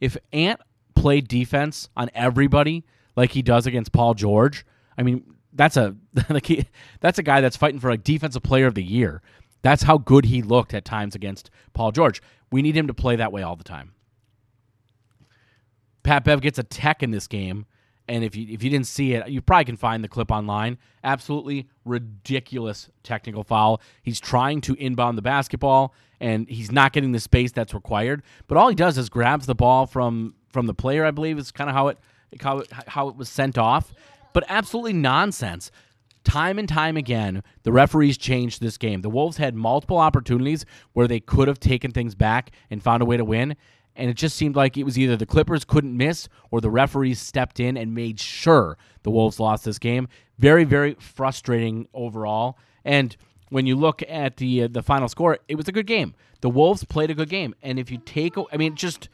If 0.00 0.16
Ant 0.32 0.60
played 0.94 1.26
defense 1.26 1.88
on 1.96 2.10
everybody 2.14 2.84
like 3.16 3.32
he 3.32 3.42
does 3.42 3.66
against 3.66 3.92
Paul 3.92 4.14
George, 4.14 4.64
I 4.96 5.02
mean, 5.02 5.34
that's 5.52 5.76
a 5.76 5.96
like 6.30 6.46
he, 6.46 6.66
that's 7.00 7.18
a 7.18 7.22
guy 7.22 7.40
that's 7.40 7.56
fighting 7.56 7.80
for 7.80 7.90
like 7.90 8.04
defensive 8.04 8.42
player 8.42 8.66
of 8.66 8.74
the 8.74 8.82
year. 8.82 9.22
That's 9.62 9.84
how 9.84 9.98
good 9.98 10.24
he 10.24 10.42
looked 10.42 10.74
at 10.74 10.84
times 10.84 11.14
against 11.14 11.50
Paul 11.72 11.92
George. 11.92 12.20
We 12.50 12.62
need 12.62 12.76
him 12.76 12.88
to 12.88 12.94
play 12.94 13.16
that 13.16 13.32
way 13.32 13.42
all 13.42 13.56
the 13.56 13.64
time. 13.64 13.92
Pat 16.02 16.24
Bev 16.24 16.40
gets 16.40 16.58
a 16.58 16.64
tech 16.64 17.02
in 17.02 17.12
this 17.12 17.28
game 17.28 17.66
and 18.08 18.24
if 18.24 18.34
you 18.34 18.46
if 18.50 18.62
you 18.62 18.70
didn't 18.70 18.86
see 18.86 19.14
it, 19.14 19.28
you 19.28 19.40
probably 19.40 19.64
can 19.64 19.76
find 19.76 20.02
the 20.02 20.08
clip 20.08 20.30
online. 20.30 20.78
Absolutely 21.04 21.68
ridiculous 21.84 22.90
technical 23.02 23.44
foul. 23.44 23.80
He's 24.02 24.20
trying 24.20 24.60
to 24.62 24.74
inbound 24.74 25.16
the 25.16 25.22
basketball 25.22 25.94
and 26.20 26.48
he's 26.48 26.72
not 26.72 26.92
getting 26.92 27.12
the 27.12 27.20
space 27.20 27.52
that's 27.52 27.74
required. 27.74 28.22
But 28.48 28.58
all 28.58 28.68
he 28.68 28.74
does 28.74 28.98
is 28.98 29.08
grabs 29.08 29.46
the 29.46 29.54
ball 29.54 29.86
from 29.86 30.34
from 30.50 30.66
the 30.66 30.74
player. 30.74 31.04
I 31.04 31.10
believe 31.10 31.38
is 31.38 31.52
kind 31.52 31.70
of 31.70 31.76
how 31.76 31.88
it 31.88 31.98
how 32.40 32.58
it, 32.58 32.72
how 32.72 33.08
it 33.08 33.16
was 33.16 33.28
sent 33.28 33.56
off. 33.56 33.92
But 34.32 34.44
absolutely 34.48 34.92
nonsense. 34.92 35.70
Time 36.24 36.58
and 36.58 36.68
time 36.68 36.96
again, 36.96 37.42
the 37.64 37.72
referees 37.72 38.16
changed 38.16 38.60
this 38.60 38.78
game. 38.78 39.02
The 39.02 39.10
Wolves 39.10 39.38
had 39.38 39.56
multiple 39.56 39.98
opportunities 39.98 40.64
where 40.92 41.08
they 41.08 41.18
could 41.18 41.48
have 41.48 41.58
taken 41.58 41.90
things 41.90 42.14
back 42.14 42.52
and 42.70 42.82
found 42.82 43.02
a 43.02 43.06
way 43.06 43.16
to 43.16 43.24
win, 43.24 43.56
and 43.96 44.08
it 44.08 44.14
just 44.14 44.36
seemed 44.36 44.54
like 44.54 44.76
it 44.76 44.84
was 44.84 44.98
either 44.98 45.16
the 45.16 45.26
Clippers 45.26 45.64
couldn't 45.64 45.96
miss 45.96 46.28
or 46.50 46.60
the 46.60 46.70
referees 46.70 47.20
stepped 47.20 47.58
in 47.58 47.76
and 47.76 47.94
made 47.94 48.20
sure 48.20 48.78
the 49.02 49.10
Wolves 49.10 49.40
lost 49.40 49.64
this 49.64 49.78
game. 49.78 50.08
Very, 50.38 50.64
very 50.64 50.94
frustrating 50.94 51.88
overall. 51.92 52.56
And 52.84 53.16
when 53.50 53.66
you 53.66 53.76
look 53.76 54.02
at 54.08 54.38
the 54.38 54.62
uh, 54.62 54.68
the 54.70 54.82
final 54.82 55.08
score, 55.08 55.38
it 55.48 55.56
was 55.56 55.68
a 55.68 55.72
good 55.72 55.86
game. 55.86 56.14
The 56.40 56.50
Wolves 56.50 56.84
played 56.84 57.10
a 57.10 57.14
good 57.14 57.28
game, 57.28 57.54
and 57.62 57.78
if 57.78 57.90
you 57.90 57.98
take, 57.98 58.34
I 58.52 58.56
mean, 58.56 58.76
just 58.76 59.08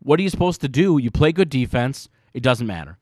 what 0.00 0.18
are 0.18 0.22
you 0.22 0.30
supposed 0.30 0.60
to 0.62 0.68
do? 0.68 0.98
You 0.98 1.10
play 1.10 1.30
good 1.30 1.48
defense. 1.48 2.08
It 2.32 2.42
doesn't 2.42 2.66
matter. 2.66 2.98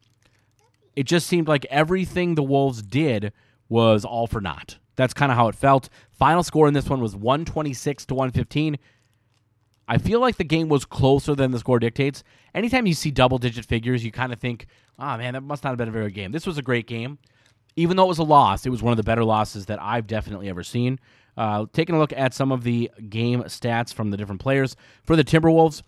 It 0.96 1.04
just 1.04 1.26
seemed 1.26 1.48
like 1.48 1.64
everything 1.66 2.34
the 2.34 2.42
Wolves 2.42 2.82
did 2.82 3.32
was 3.68 4.04
all 4.04 4.26
for 4.26 4.40
naught. 4.40 4.78
That's 4.96 5.14
kind 5.14 5.32
of 5.32 5.38
how 5.38 5.48
it 5.48 5.54
felt. 5.54 5.88
Final 6.10 6.42
score 6.42 6.68
in 6.68 6.74
this 6.74 6.88
one 6.88 7.00
was 7.00 7.16
126 7.16 8.06
to 8.06 8.14
115. 8.14 8.78
I 9.88 9.98
feel 9.98 10.20
like 10.20 10.36
the 10.36 10.44
game 10.44 10.68
was 10.68 10.84
closer 10.84 11.34
than 11.34 11.50
the 11.50 11.58
score 11.58 11.78
dictates. 11.78 12.22
Anytime 12.54 12.86
you 12.86 12.94
see 12.94 13.10
double 13.10 13.38
digit 13.38 13.64
figures, 13.64 14.04
you 14.04 14.12
kind 14.12 14.32
of 14.32 14.38
think, 14.38 14.66
oh 14.98 15.16
man, 15.16 15.34
that 15.34 15.42
must 15.42 15.64
not 15.64 15.70
have 15.70 15.78
been 15.78 15.88
a 15.88 15.92
very 15.92 16.06
good 16.06 16.14
game. 16.14 16.32
This 16.32 16.46
was 16.46 16.58
a 16.58 16.62
great 16.62 16.86
game. 16.86 17.18
Even 17.74 17.96
though 17.96 18.04
it 18.04 18.08
was 18.08 18.18
a 18.18 18.24
loss, 18.24 18.66
it 18.66 18.70
was 18.70 18.82
one 18.82 18.92
of 18.92 18.98
the 18.98 19.02
better 19.02 19.24
losses 19.24 19.66
that 19.66 19.80
I've 19.82 20.06
definitely 20.06 20.48
ever 20.48 20.62
seen. 20.62 21.00
Uh, 21.36 21.64
taking 21.72 21.94
a 21.94 21.98
look 21.98 22.12
at 22.12 22.34
some 22.34 22.52
of 22.52 22.62
the 22.62 22.90
game 23.08 23.42
stats 23.44 23.92
from 23.94 24.10
the 24.10 24.16
different 24.18 24.42
players. 24.42 24.76
For 25.04 25.16
the 25.16 25.24
Timberwolves, 25.24 25.82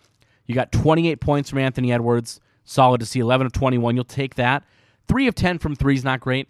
you 0.47 0.55
got 0.55 0.73
28 0.73 1.21
points 1.21 1.51
from 1.51 1.59
Anthony 1.59 1.93
Edwards. 1.93 2.41
Solid 2.65 3.01
to 3.01 3.07
see. 3.07 3.21
11 3.21 3.47
of 3.47 3.53
21. 3.53 3.95
You'll 3.95 4.05
take 4.05 4.37
that. 4.37 4.65
3 5.09 5.27
of 5.29 5.35
10 5.35 5.59
from 5.59 5.77
3 5.77 5.95
is 5.95 6.05
not 6.05 6.21
great. 6.21 6.49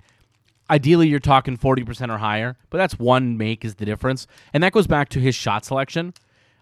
Ideally, 0.70 1.08
you're 1.08 1.20
talking 1.20 1.58
40% 1.58 2.12
or 2.12 2.18
higher, 2.18 2.56
but 2.70 2.78
that's 2.78 2.99
one 2.99 3.37
make 3.37 3.64
is 3.64 3.75
the 3.75 3.84
difference. 3.84 4.26
And 4.52 4.62
that 4.62 4.73
goes 4.73 4.87
back 4.87 5.11
to 5.11 5.20
his 5.20 5.34
shot 5.34 5.64
selection. 5.64 6.14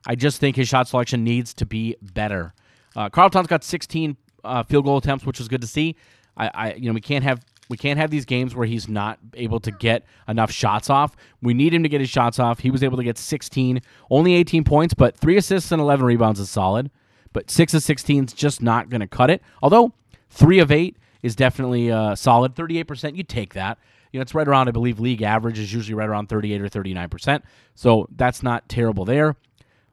I 0.07 0.17
just 0.17 0.41
think 0.41 0.57
his 0.57 0.69
shot 0.69 0.89
selection 0.89 1.23
needs 1.23 1.55
to 1.55 1.67
be 1.67 1.97
better. 2.03 2.55
Uh, 2.97 3.09
Karl 3.09 3.31
Towns 3.31 3.47
got 3.47 3.63
16 3.63 4.17
uh, 4.45 4.63
field 4.65 4.85
goal 4.85 4.99
attempts, 4.99 5.25
which 5.25 5.41
is 5.41 5.49
good 5.49 5.61
to 5.61 5.67
see. 5.67 5.97
I, 6.37 6.51
I, 6.53 6.75
you 6.75 6.89
know, 6.89 6.95
we 6.95 7.01
can't 7.01 7.25
have 7.25 7.45
we 7.69 7.77
can't 7.77 7.99
have 7.99 8.11
these 8.11 8.27
games 8.27 8.55
where 8.55 8.67
he's 8.67 8.87
not 8.87 9.19
able 9.35 9.59
to 9.61 9.71
get 9.71 10.05
enough 10.29 10.51
shots 10.51 10.91
off. 10.91 11.17
We 11.41 11.55
need 11.55 11.73
him 11.73 11.83
to 11.85 11.89
get 11.89 12.01
his 12.01 12.11
shots 12.11 12.39
off. 12.39 12.59
He 12.59 12.71
was 12.71 12.83
able 12.83 12.99
to 12.99 13.05
get 13.05 13.17
16, 13.17 13.81
only 14.11 14.35
18 14.35 14.65
points, 14.65 14.93
but 14.93 15.17
three 15.17 15.39
assists 15.39 15.73
and 15.73 15.81
11 15.81 16.05
rebounds 16.05 16.39
is 16.39 16.51
solid. 16.51 16.91
But 17.33 17.51
six 17.51 17.73
of 17.73 17.83
16 17.83 18.25
is 18.25 18.33
just 18.35 18.61
not 18.61 18.91
going 18.91 19.01
to 19.01 19.07
cut 19.07 19.31
it. 19.31 19.41
Although 19.63 19.95
three 20.29 20.59
of 20.59 20.71
eight 20.71 20.99
is 21.23 21.37
definitely 21.37 21.91
uh, 21.91 22.15
solid. 22.15 22.55
38%, 22.55 23.17
you 23.17 23.23
take 23.23 23.55
that. 23.55 23.79
You 24.13 24.19
know, 24.19 24.23
it's 24.23 24.35
right 24.35 24.47
around, 24.47 24.69
I 24.69 24.73
believe, 24.73 25.01
league 25.01 25.23
average 25.23 25.59
is 25.59 25.73
usually 25.73 25.95
right 25.95 26.09
around 26.09 26.29
38 26.29 26.61
or 26.61 26.69
39%. 26.69 27.43
So 27.75 28.07
that's 28.15 28.43
not 28.43 28.69
terrible 28.69 29.05
there. 29.05 29.37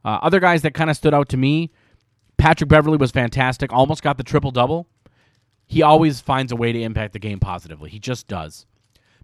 Uh, 0.03 0.19
other 0.21 0.39
guys 0.39 0.61
that 0.63 0.73
kind 0.73 0.89
of 0.89 0.97
stood 0.97 1.13
out 1.13 1.29
to 1.29 1.37
me, 1.37 1.71
Patrick 2.37 2.69
Beverley 2.69 2.97
was 2.97 3.11
fantastic. 3.11 3.71
Almost 3.71 4.01
got 4.01 4.17
the 4.17 4.23
triple 4.23 4.51
double. 4.51 4.87
He 5.67 5.81
always 5.83 6.19
finds 6.19 6.51
a 6.51 6.55
way 6.55 6.71
to 6.71 6.81
impact 6.81 7.13
the 7.13 7.19
game 7.19 7.39
positively. 7.39 7.89
He 7.89 7.99
just 7.99 8.27
does. 8.27 8.65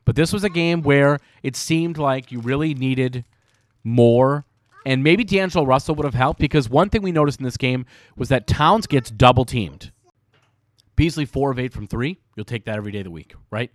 But 0.05 0.15
this 0.15 0.31
was 0.31 0.43
a 0.43 0.49
game 0.49 0.83
where 0.83 1.19
it 1.41 1.55
seemed 1.55 1.97
like 1.97 2.31
you 2.31 2.39
really 2.39 2.73
needed 2.75 3.25
more. 3.83 4.45
And 4.85 5.03
maybe 5.03 5.23
D'Angelo 5.23 5.65
Russell 5.65 5.95
would 5.95 6.05
have 6.05 6.13
helped 6.13 6.39
because 6.39 6.69
one 6.69 6.89
thing 6.89 7.01
we 7.01 7.11
noticed 7.11 7.39
in 7.39 7.43
this 7.43 7.57
game 7.57 7.85
was 8.15 8.29
that 8.29 8.45
Towns 8.45 8.85
gets 8.85 9.09
double 9.09 9.45
teamed. 9.45 9.91
Beasley, 10.95 11.25
four 11.25 11.51
of 11.51 11.59
eight 11.59 11.73
from 11.73 11.87
three. 11.87 12.19
You'll 12.35 12.45
take 12.45 12.65
that 12.65 12.77
every 12.77 12.91
day 12.91 12.99
of 12.99 13.05
the 13.05 13.11
week, 13.11 13.33
right? 13.51 13.71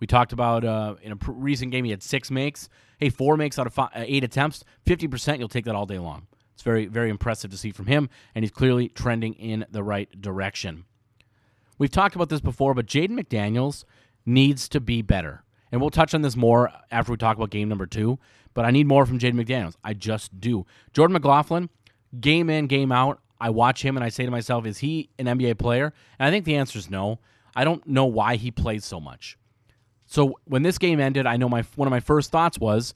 We 0.00 0.06
talked 0.06 0.32
about 0.32 0.64
uh, 0.64 0.96
in 1.02 1.12
a 1.12 1.18
recent 1.26 1.70
game, 1.70 1.84
he 1.84 1.90
had 1.90 2.02
six 2.02 2.30
makes. 2.30 2.68
Hey, 2.98 3.10
four 3.10 3.36
makes 3.36 3.58
out 3.58 3.66
of 3.66 3.74
five, 3.74 3.90
uh, 3.94 4.04
eight 4.06 4.24
attempts, 4.24 4.64
50%. 4.86 5.38
You'll 5.38 5.48
take 5.48 5.64
that 5.66 5.74
all 5.74 5.86
day 5.86 5.98
long. 5.98 6.26
It's 6.54 6.62
very, 6.62 6.86
very 6.86 7.10
impressive 7.10 7.50
to 7.50 7.56
see 7.56 7.70
from 7.70 7.86
him, 7.86 8.08
and 8.34 8.44
he's 8.44 8.50
clearly 8.50 8.88
trending 8.88 9.34
in 9.34 9.66
the 9.70 9.82
right 9.82 10.20
direction. 10.20 10.84
We've 11.78 11.90
talked 11.90 12.14
about 12.14 12.28
this 12.28 12.40
before, 12.40 12.74
but 12.74 12.86
Jaden 12.86 13.18
McDaniels 13.18 13.84
needs 14.24 14.68
to 14.68 14.80
be 14.80 15.02
better. 15.02 15.42
And 15.72 15.80
we'll 15.80 15.90
touch 15.90 16.14
on 16.14 16.22
this 16.22 16.36
more 16.36 16.70
after 16.90 17.10
we 17.10 17.18
talk 17.18 17.36
about 17.36 17.50
game 17.50 17.68
number 17.68 17.86
two. 17.86 18.18
But 18.54 18.64
I 18.64 18.70
need 18.70 18.86
more 18.86 19.04
from 19.04 19.18
Jaden 19.18 19.34
McDaniels. 19.34 19.74
I 19.82 19.94
just 19.94 20.40
do. 20.40 20.66
Jordan 20.92 21.14
McLaughlin, 21.14 21.68
game 22.20 22.48
in, 22.48 22.68
game 22.68 22.92
out. 22.92 23.20
I 23.44 23.50
watch 23.50 23.84
him 23.84 23.98
and 23.98 24.02
I 24.02 24.08
say 24.08 24.24
to 24.24 24.30
myself, 24.30 24.64
is 24.64 24.78
he 24.78 25.10
an 25.18 25.26
NBA 25.26 25.58
player? 25.58 25.92
And 26.18 26.26
I 26.26 26.30
think 26.30 26.46
the 26.46 26.56
answer 26.56 26.78
is 26.78 26.88
no. 26.88 27.18
I 27.54 27.64
don't 27.64 27.86
know 27.86 28.06
why 28.06 28.36
he 28.36 28.50
plays 28.50 28.86
so 28.86 28.98
much. 28.98 29.36
So 30.06 30.38
when 30.46 30.62
this 30.62 30.78
game 30.78 30.98
ended, 30.98 31.26
I 31.26 31.36
know 31.36 31.50
my 31.50 31.62
one 31.76 31.86
of 31.86 31.90
my 31.90 32.00
first 32.00 32.30
thoughts 32.30 32.58
was 32.58 32.94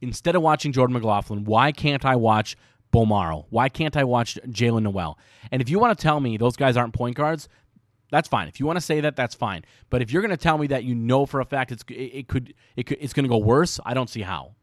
instead 0.00 0.36
of 0.36 0.40
watching 0.40 0.72
Jordan 0.72 0.94
McLaughlin, 0.94 1.44
why 1.44 1.70
can't 1.70 2.06
I 2.06 2.16
watch 2.16 2.56
Bolmaro? 2.94 3.44
Why 3.50 3.68
can't 3.68 3.94
I 3.94 4.04
watch 4.04 4.38
Jaylen 4.46 4.84
Nowell? 4.84 5.18
And 5.52 5.60
if 5.60 5.68
you 5.68 5.78
want 5.78 5.98
to 5.98 6.02
tell 6.02 6.18
me 6.18 6.38
those 6.38 6.56
guys 6.56 6.78
aren't 6.78 6.94
point 6.94 7.14
guards, 7.14 7.50
that's 8.10 8.26
fine. 8.26 8.48
If 8.48 8.58
you 8.60 8.64
want 8.64 8.78
to 8.78 8.80
say 8.80 9.02
that, 9.02 9.16
that's 9.16 9.34
fine. 9.34 9.66
But 9.90 10.00
if 10.00 10.10
you're 10.10 10.22
going 10.22 10.30
to 10.30 10.38
tell 10.38 10.56
me 10.56 10.68
that 10.68 10.84
you 10.84 10.94
know 10.94 11.26
for 11.26 11.40
a 11.40 11.44
fact 11.44 11.72
it's 11.72 11.84
it, 11.90 11.92
it 11.92 12.28
could 12.28 12.54
it 12.74 12.84
could 12.84 12.96
it's 13.02 13.12
going 13.12 13.24
to 13.24 13.28
go 13.28 13.36
worse, 13.36 13.78
I 13.84 13.92
don't 13.92 14.08
see 14.08 14.22
how. 14.22 14.54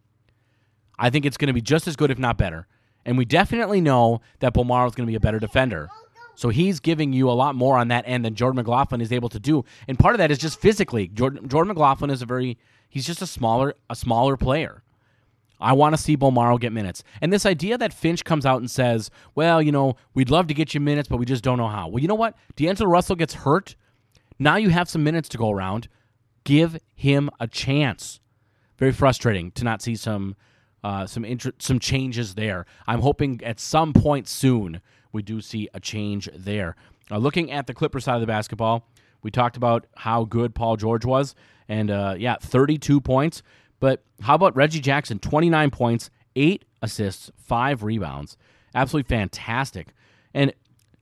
I 0.97 1.11
think 1.11 1.27
it's 1.27 1.37
going 1.37 1.49
to 1.49 1.53
be 1.53 1.61
just 1.61 1.87
as 1.87 1.95
good, 1.95 2.09
if 2.09 2.17
not 2.17 2.39
better. 2.39 2.67
And 3.05 3.17
we 3.17 3.25
definitely 3.25 3.81
know 3.81 4.21
that 4.39 4.53
Bolmaro 4.53 4.87
is 4.87 4.95
going 4.95 5.05
to 5.05 5.11
be 5.11 5.15
a 5.15 5.19
better 5.19 5.39
defender. 5.39 5.89
So 6.35 6.49
he's 6.49 6.79
giving 6.79 7.13
you 7.13 7.29
a 7.29 7.33
lot 7.33 7.55
more 7.55 7.77
on 7.77 7.87
that 7.89 8.03
end 8.07 8.25
than 8.25 8.35
Jordan 8.35 8.57
McLaughlin 8.57 9.01
is 9.01 9.11
able 9.11 9.29
to 9.29 9.39
do. 9.39 9.63
And 9.87 9.97
part 9.97 10.15
of 10.15 10.19
that 10.19 10.31
is 10.31 10.37
just 10.37 10.59
physically. 10.59 11.07
Jordan, 11.07 11.47
Jordan 11.47 11.69
McLaughlin 11.69 12.09
is 12.09 12.21
a 12.21 12.25
very 12.25 12.57
he's 12.89 13.05
just 13.05 13.21
a 13.21 13.27
smaller 13.27 13.75
a 13.89 13.95
smaller 13.95 14.35
player. 14.35 14.83
I 15.59 15.71
want 15.71 15.95
to 15.95 16.01
see 16.01 16.17
Bolmaro 16.17 16.59
get 16.59 16.73
minutes. 16.73 17.03
And 17.21 17.31
this 17.31 17.45
idea 17.45 17.77
that 17.77 17.93
Finch 17.93 18.25
comes 18.25 18.45
out 18.45 18.59
and 18.59 18.69
says, 18.69 19.09
well, 19.35 19.61
you 19.61 19.71
know, 19.71 19.95
we'd 20.13 20.29
love 20.29 20.47
to 20.47 20.53
get 20.53 20.73
you 20.73 20.81
minutes, 20.81 21.07
but 21.07 21.17
we 21.17 21.25
just 21.25 21.45
don't 21.45 21.57
know 21.57 21.69
how. 21.69 21.87
Well, 21.87 22.01
you 22.01 22.09
know 22.09 22.15
what? 22.15 22.35
D'Angelo 22.57 22.89
Russell 22.89 23.15
gets 23.15 23.35
hurt. 23.35 23.75
Now 24.37 24.57
you 24.57 24.69
have 24.69 24.89
some 24.89 25.03
minutes 25.03 25.29
to 25.29 25.37
go 25.37 25.49
around. 25.49 25.87
Give 26.43 26.77
him 26.93 27.29
a 27.39 27.47
chance. 27.47 28.19
Very 28.77 28.91
frustrating 28.91 29.51
to 29.51 29.63
not 29.63 29.81
see 29.81 29.95
some 29.95 30.35
uh, 30.85 31.07
some 31.07 31.25
int- 31.25 31.55
some 31.57 31.79
changes 31.79 32.35
there. 32.35 32.67
I'm 32.85 33.01
hoping 33.01 33.41
at 33.43 33.59
some 33.59 33.91
point 33.91 34.27
soon 34.27 34.81
we 35.11 35.23
do 35.23 35.41
see 35.41 35.67
a 35.73 35.79
change 35.79 36.29
there. 36.31 36.75
Uh, 37.09 37.17
looking 37.17 37.51
at 37.51 37.65
the 37.65 37.73
Clipper 37.73 37.99
side 37.99 38.13
of 38.13 38.21
the 38.21 38.27
basketball, 38.27 38.87
we 39.23 39.31
talked 39.31 39.57
about 39.57 39.87
how 39.95 40.25
good 40.25 40.53
Paul 40.53 40.77
George 40.77 41.03
was, 41.03 41.33
and 41.67 41.89
uh, 41.89 42.13
yeah, 42.19 42.35
32 42.39 43.01
points. 43.01 43.41
But 43.79 44.03
how 44.21 44.35
about 44.35 44.55
Reggie 44.55 44.79
Jackson? 44.79 45.17
29 45.17 45.71
points, 45.71 46.11
eight 46.35 46.65
assists, 46.83 47.31
five 47.35 47.81
rebounds. 47.81 48.37
Absolutely 48.75 49.09
fantastic. 49.09 49.87
And 50.35 50.53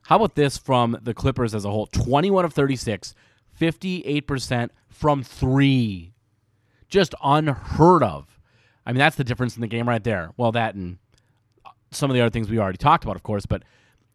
how 0.04 0.16
about 0.16 0.34
this 0.34 0.56
from 0.56 0.96
the 1.02 1.12
Clippers 1.12 1.54
as 1.54 1.66
a 1.66 1.70
whole? 1.70 1.88
21 1.88 2.46
of 2.46 2.54
36, 2.54 3.14
58% 3.60 4.70
from 4.88 5.22
three. 5.22 6.14
Just 6.88 7.14
unheard 7.22 8.02
of. 8.02 8.33
I 8.86 8.92
mean, 8.92 8.98
that's 8.98 9.16
the 9.16 9.24
difference 9.24 9.56
in 9.56 9.60
the 9.60 9.66
game 9.66 9.88
right 9.88 10.02
there. 10.02 10.32
Well, 10.36 10.52
that 10.52 10.74
and 10.74 10.98
some 11.90 12.10
of 12.10 12.14
the 12.14 12.20
other 12.20 12.30
things 12.30 12.50
we 12.50 12.58
already 12.58 12.78
talked 12.78 13.04
about, 13.04 13.16
of 13.16 13.22
course, 13.22 13.46
but 13.46 13.62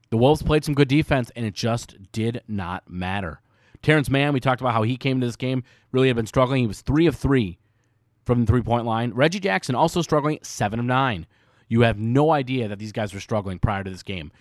the 0.09 0.17
Wolves 0.17 0.41
played 0.43 0.63
some 0.65 0.75
good 0.75 0.87
defense, 0.87 1.31
and 1.35 1.45
it 1.45 1.53
just 1.53 2.11
did 2.11 2.41
not 2.47 2.89
matter. 2.89 3.41
Terrence 3.81 4.09
Mann, 4.09 4.33
we 4.33 4.39
talked 4.39 4.61
about 4.61 4.73
how 4.73 4.83
he 4.83 4.97
came 4.97 5.19
to 5.21 5.27
this 5.27 5.35
game, 5.35 5.63
really 5.91 6.07
had 6.07 6.15
been 6.15 6.25
struggling. 6.25 6.61
He 6.61 6.67
was 6.67 6.81
three 6.81 7.07
of 7.07 7.15
three 7.15 7.57
from 8.25 8.41
the 8.41 8.45
three 8.45 8.61
point 8.61 8.85
line. 8.85 9.11
Reggie 9.13 9.39
Jackson 9.39 9.75
also 9.75 10.01
struggling, 10.01 10.39
seven 10.41 10.79
of 10.79 10.85
nine. 10.85 11.25
You 11.67 11.81
have 11.81 11.99
no 11.99 12.31
idea 12.31 12.67
that 12.67 12.79
these 12.79 12.91
guys 12.91 13.13
were 13.13 13.19
struggling 13.19 13.59
prior 13.59 13.83
to 13.83 13.89
this 13.89 14.03
game. 14.03 14.31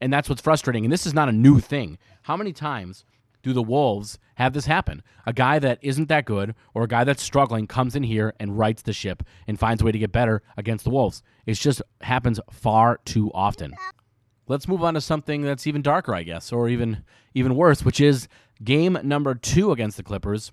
And 0.00 0.12
that's 0.12 0.28
what's 0.28 0.42
frustrating. 0.42 0.84
And 0.84 0.92
this 0.92 1.06
is 1.06 1.14
not 1.14 1.28
a 1.28 1.32
new 1.32 1.60
thing. 1.60 1.96
How 2.22 2.36
many 2.36 2.52
times 2.52 3.04
do 3.42 3.52
the 3.52 3.62
Wolves 3.62 4.18
have 4.36 4.52
this 4.52 4.66
happen? 4.66 5.02
A 5.26 5.32
guy 5.32 5.58
that 5.58 5.78
isn't 5.82 6.08
that 6.08 6.24
good 6.24 6.54
or 6.74 6.84
a 6.84 6.88
guy 6.88 7.04
that's 7.04 7.22
struggling 7.22 7.66
comes 7.66 7.96
in 7.96 8.02
here 8.02 8.34
and 8.38 8.58
rights 8.58 8.82
the 8.82 8.92
ship 8.92 9.22
and 9.46 9.58
finds 9.58 9.82
a 9.82 9.84
way 9.84 9.92
to 9.92 9.98
get 9.98 10.12
better 10.12 10.42
against 10.56 10.84
the 10.84 10.90
Wolves. 10.90 11.22
It 11.46 11.54
just 11.54 11.82
happens 12.00 12.40
far 12.50 13.00
too 13.04 13.30
often. 13.34 13.74
Let's 14.48 14.68
move 14.68 14.82
on 14.82 14.94
to 14.94 15.00
something 15.00 15.42
that's 15.42 15.66
even 15.66 15.82
darker, 15.82 16.14
I 16.14 16.22
guess, 16.24 16.52
or 16.52 16.68
even 16.68 17.04
even 17.34 17.56
worse, 17.56 17.84
which 17.84 18.00
is 18.00 18.28
game 18.62 18.98
number 19.02 19.34
two 19.34 19.72
against 19.72 19.96
the 19.96 20.02
Clippers. 20.02 20.52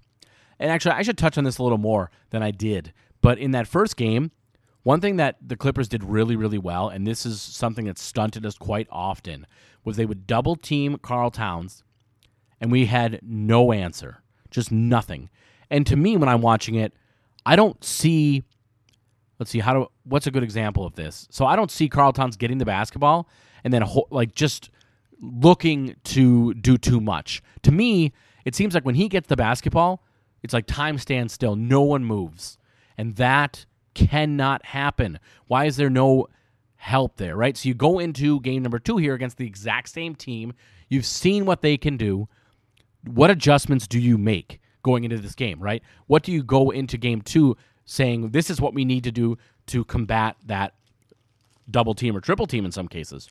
And 0.60 0.72
actually, 0.72 0.92
I 0.92 1.02
should 1.02 1.18
touch 1.18 1.38
on 1.38 1.44
this 1.44 1.58
a 1.58 1.64
little 1.64 1.78
more 1.78 2.12
than 2.30 2.44
I 2.44 2.52
did. 2.52 2.94
But 3.22 3.40
in 3.40 3.52
that 3.52 3.68
first 3.68 3.98
game, 3.98 4.32
one 4.84 5.02
thing 5.02 5.18
that 5.18 5.38
the 5.46 5.58
Clippers 5.58 5.88
did 5.88 6.04
really, 6.04 6.36
really 6.36 6.58
well, 6.58 6.90
and 6.90 7.06
this 7.06 7.26
is 7.26 7.42
something 7.42 7.86
that 7.86 7.98
stunted 7.98 8.46
us 8.46 8.58
quite 8.58 8.88
often, 8.90 9.46
was 9.84 9.98
they 9.98 10.06
would 10.06 10.28
double 10.28 10.56
team 10.56 10.98
Karl 11.02 11.32
Towns, 11.32 11.84
and 12.62 12.72
we 12.72 12.86
had 12.86 13.20
no 13.24 13.72
answer, 13.72 14.22
just 14.52 14.72
nothing. 14.72 15.30
And 15.70 15.86
to 15.88 15.96
me, 15.96 16.18
when 16.18 16.30
I'm 16.30 16.42
watching 16.42 16.76
it, 16.76 16.94
I 17.46 17.56
don't 17.56 17.82
see. 17.84 18.44
Let's 19.38 19.52
see 19.52 19.60
how 19.60 19.74
do. 19.74 19.88
What's 20.04 20.28
a 20.28 20.32
good 20.32 20.44
example 20.44 20.86
of 20.86 20.96
this? 20.96 21.28
So 21.32 21.46
I 21.46 21.56
don't 21.56 21.72
see 21.72 21.88
Karl 21.88 22.12
Towns 22.12 22.36
getting 22.36 22.58
the 22.58 22.66
basketball 22.66 23.30
and 23.64 23.74
then 23.74 23.84
like 24.10 24.36
just 24.36 24.70
looking 25.22 25.96
to 26.06 26.54
do 26.56 26.78
too 26.78 27.00
much. 27.00 27.42
To 27.64 27.72
me, 27.72 28.14
it 28.46 28.56
seems 28.56 28.74
like 28.74 28.86
when 28.86 28.96
he 28.96 29.08
gets 29.08 29.28
the 29.28 29.36
basketball, 29.36 30.04
it's 30.44 30.54
like 30.54 30.66
time 30.66 30.98
stands 30.98 31.34
still. 31.34 31.56
No 31.56 31.82
one 31.82 32.04
moves. 32.04 32.58
And 32.98 33.16
that 33.16 33.66
cannot 33.94 34.66
happen. 34.66 35.20
Why 35.48 35.66
is 35.66 35.78
there 35.78 35.90
no 35.90 36.28
help 36.76 37.18
there, 37.18 37.36
right? 37.36 37.58
So 37.58 37.68
you 37.68 37.76
go 37.76 38.00
into 38.00 38.40
game 38.42 38.64
number 38.64 38.80
two 38.80 38.98
here 38.98 39.14
against 39.14 39.38
the 39.38 39.46
exact 39.46 39.90
same 39.90 40.16
team. 40.16 40.54
You've 40.88 41.06
seen 41.06 41.46
what 41.46 41.62
they 41.62 41.78
can 41.78 41.98
do. 41.98 42.28
What 43.04 43.30
adjustments 43.30 43.88
do 43.88 44.00
you 44.00 44.18
make 44.18 44.60
going 44.84 45.04
into 45.04 45.18
this 45.18 45.36
game, 45.36 45.60
right? 45.60 45.84
What 46.08 46.24
do 46.24 46.32
you 46.32 46.44
go 46.44 46.70
into 46.70 46.98
game 46.98 47.22
two 47.22 47.58
saying, 47.86 48.30
this 48.30 48.50
is 48.50 48.62
what 48.62 48.74
we 48.74 48.86
need 48.86 49.04
to 49.06 49.12
do 49.12 49.38
to 49.68 49.84
combat 49.86 50.36
that 50.46 50.74
double 51.70 51.94
team 51.94 52.16
or 52.16 52.22
triple 52.22 52.48
team 52.48 52.66
in 52.66 52.72
some 52.72 52.88
cases? 52.88 53.30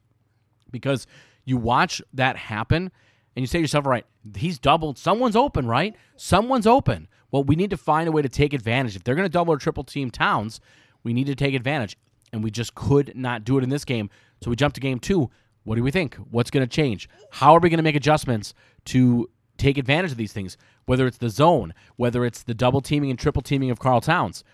Because 0.71 1.07
you 1.45 1.57
watch 1.57 2.03
that 2.13 2.37
happen 2.37 2.91
and 3.35 3.43
you 3.43 3.47
say 3.47 3.59
to 3.59 3.63
yourself, 3.63 3.87
right, 3.87 4.05
he's 4.37 4.59
doubled. 4.59 4.99
Someone's 4.99 5.37
open, 5.37 5.67
right? 5.67 5.95
Someone's 6.17 6.67
open. 6.67 7.09
Well, 7.31 7.45
we 7.45 7.57
need 7.57 7.71
to 7.71 7.77
find 7.77 8.09
a 8.09 8.13
way 8.13 8.23
to 8.23 8.29
take 8.29 8.53
advantage. 8.53 8.97
If 8.97 9.05
they're 9.05 9.15
going 9.15 9.27
to 9.27 9.33
double 9.33 9.53
or 9.53 9.59
triple 9.59 9.85
team 9.85 10.11
Towns, 10.11 10.61
we 11.03 11.13
need 11.13 11.27
to 11.27 11.35
take 11.35 11.55
advantage. 11.55 11.97
And 12.33 12.43
we 12.43 12.51
just 12.51 12.75
could 12.75 13.13
not 13.15 13.45
do 13.45 13.57
it 13.59 13.65
in 13.65 13.71
this 13.71 13.85
game. 13.85 14.11
So 14.43 14.51
we 14.51 14.57
jump 14.57 14.75
to 14.75 14.81
game 14.81 14.99
two. 14.99 15.31
What 15.65 15.77
do 15.77 15.83
we 15.83 15.91
think? 15.91 16.17
What's 16.31 16.51
going 16.51 16.67
to 16.67 16.75
change? 16.75 17.09
How 17.31 17.55
are 17.55 17.61
we 17.61 17.71
going 17.71 17.79
to 17.79 17.83
make 17.83 17.97
adjustments 17.97 18.55
to 18.87 19.31
take 19.59 19.77
advantage 19.77 20.13
of 20.13 20.17
these 20.17 20.33
things? 20.33 20.57
Whether 20.87 21.07
it's 21.07 21.19
the 21.19 21.29
zone, 21.29 21.75
whether 21.97 22.25
it's 22.25 22.43
the 22.43 22.55
double 22.55 22.81
teaming 22.81 23.11
and 23.11 23.19
triple 23.19 23.43
teaming 23.43 23.71
of 23.71 23.79
Karl 23.79 24.01
Towns. 24.01 24.45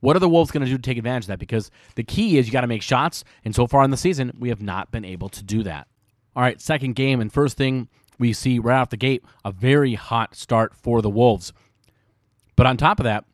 What 0.00 0.16
are 0.16 0.20
the 0.20 0.28
Wolves 0.28 0.50
going 0.50 0.64
to 0.64 0.70
do 0.70 0.76
to 0.76 0.82
take 0.82 0.98
advantage 0.98 1.24
of 1.24 1.28
that? 1.28 1.38
Because 1.38 1.70
the 1.94 2.04
key 2.04 2.36
is 2.36 2.46
you 2.46 2.52
got 2.52 2.60
to 2.60 2.66
make 2.66 2.82
shots. 2.82 3.24
And 3.44 3.54
so 3.54 3.66
far 3.66 3.84
in 3.84 3.90
the 3.90 3.96
season, 3.96 4.32
we 4.38 4.50
have 4.50 4.60
not 4.60 4.90
been 4.90 5.04
able 5.04 5.28
to 5.30 5.42
do 5.42 5.62
that. 5.62 5.88
All 6.36 6.42
right, 6.42 6.60
second 6.60 6.94
game. 6.94 7.20
And 7.20 7.32
first 7.32 7.56
thing 7.56 7.88
we 8.18 8.32
see 8.32 8.58
right 8.58 8.80
off 8.80 8.90
the 8.90 8.96
gate, 8.96 9.24
a 9.44 9.52
very 9.52 9.94
hot 9.94 10.34
start 10.34 10.74
for 10.74 11.00
the 11.00 11.10
Wolves. 11.10 11.52
But 12.56 12.66
on 12.66 12.76
top 12.76 13.00
of 13.00 13.04
that, 13.04 13.24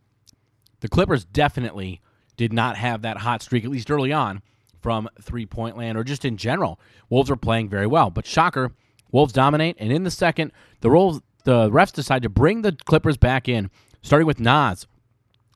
the 0.80 0.88
Clippers 0.88 1.24
definitely 1.24 2.00
did 2.36 2.52
not 2.52 2.76
have 2.76 3.02
that 3.02 3.18
hot 3.18 3.42
streak, 3.42 3.64
at 3.64 3.70
least 3.70 3.90
early 3.90 4.12
on, 4.12 4.40
from 4.80 5.08
three 5.20 5.46
point 5.46 5.76
land 5.76 5.98
or 5.98 6.04
just 6.04 6.24
in 6.24 6.36
general. 6.36 6.80
Wolves 7.08 7.30
are 7.30 7.36
playing 7.36 7.68
very 7.68 7.86
well. 7.86 8.10
But 8.10 8.26
shocker, 8.26 8.72
Wolves 9.12 9.32
dominate. 9.32 9.76
And 9.78 9.92
in 9.92 10.04
the 10.04 10.10
second, 10.10 10.52
the 10.80 10.90
Wolves, 10.90 11.20
the 11.44 11.70
refs 11.70 11.92
decide 11.92 12.22
to 12.22 12.28
bring 12.28 12.62
the 12.62 12.76
Clippers 12.84 13.16
back 13.16 13.48
in, 13.48 13.70
starting 14.02 14.26
with 14.26 14.40
Naz. 14.40 14.86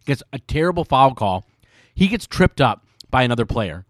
Gets 0.06 0.22
a 0.32 0.38
terrible 0.38 0.84
foul 0.84 1.14
call. 1.14 1.46
He 1.94 2.08
gets 2.08 2.26
tripped 2.26 2.60
up 2.60 2.84
by 3.10 3.22
another 3.22 3.46
player. 3.46 3.86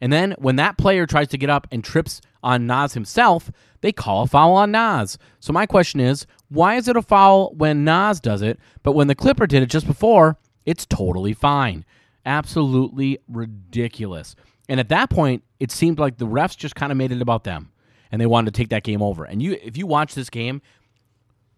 And 0.00 0.12
then 0.12 0.34
when 0.38 0.56
that 0.56 0.76
player 0.76 1.06
tries 1.06 1.28
to 1.28 1.38
get 1.38 1.48
up 1.48 1.66
and 1.70 1.82
trips 1.82 2.20
on 2.42 2.66
Naz 2.66 2.94
himself, 2.94 3.50
they 3.80 3.92
call 3.92 4.22
a 4.22 4.26
foul 4.26 4.52
on 4.52 4.70
Naz. 4.70 5.18
So 5.40 5.52
my 5.52 5.66
question 5.66 6.00
is, 6.00 6.26
why 6.48 6.74
is 6.74 6.88
it 6.88 6.96
a 6.96 7.02
foul 7.02 7.54
when 7.54 7.84
Naz 7.84 8.20
does 8.20 8.42
it, 8.42 8.58
but 8.82 8.92
when 8.92 9.06
the 9.06 9.14
Clipper 9.14 9.46
did 9.46 9.62
it 9.62 9.70
just 9.70 9.86
before, 9.86 10.36
it's 10.64 10.84
totally 10.84 11.32
fine? 11.32 11.84
Absolutely 12.24 13.18
ridiculous. 13.28 14.36
And 14.68 14.80
at 14.80 14.88
that 14.90 15.10
point, 15.10 15.44
it 15.60 15.70
seemed 15.70 15.98
like 15.98 16.18
the 16.18 16.26
refs 16.26 16.56
just 16.56 16.74
kind 16.74 16.92
of 16.92 16.98
made 16.98 17.12
it 17.12 17.22
about 17.22 17.44
them, 17.44 17.70
and 18.10 18.20
they 18.20 18.26
wanted 18.26 18.52
to 18.52 18.58
take 18.58 18.70
that 18.70 18.84
game 18.84 19.02
over. 19.02 19.24
And 19.24 19.42
you, 19.42 19.58
if 19.62 19.76
you 19.76 19.86
watch 19.86 20.14
this 20.14 20.30
game, 20.30 20.62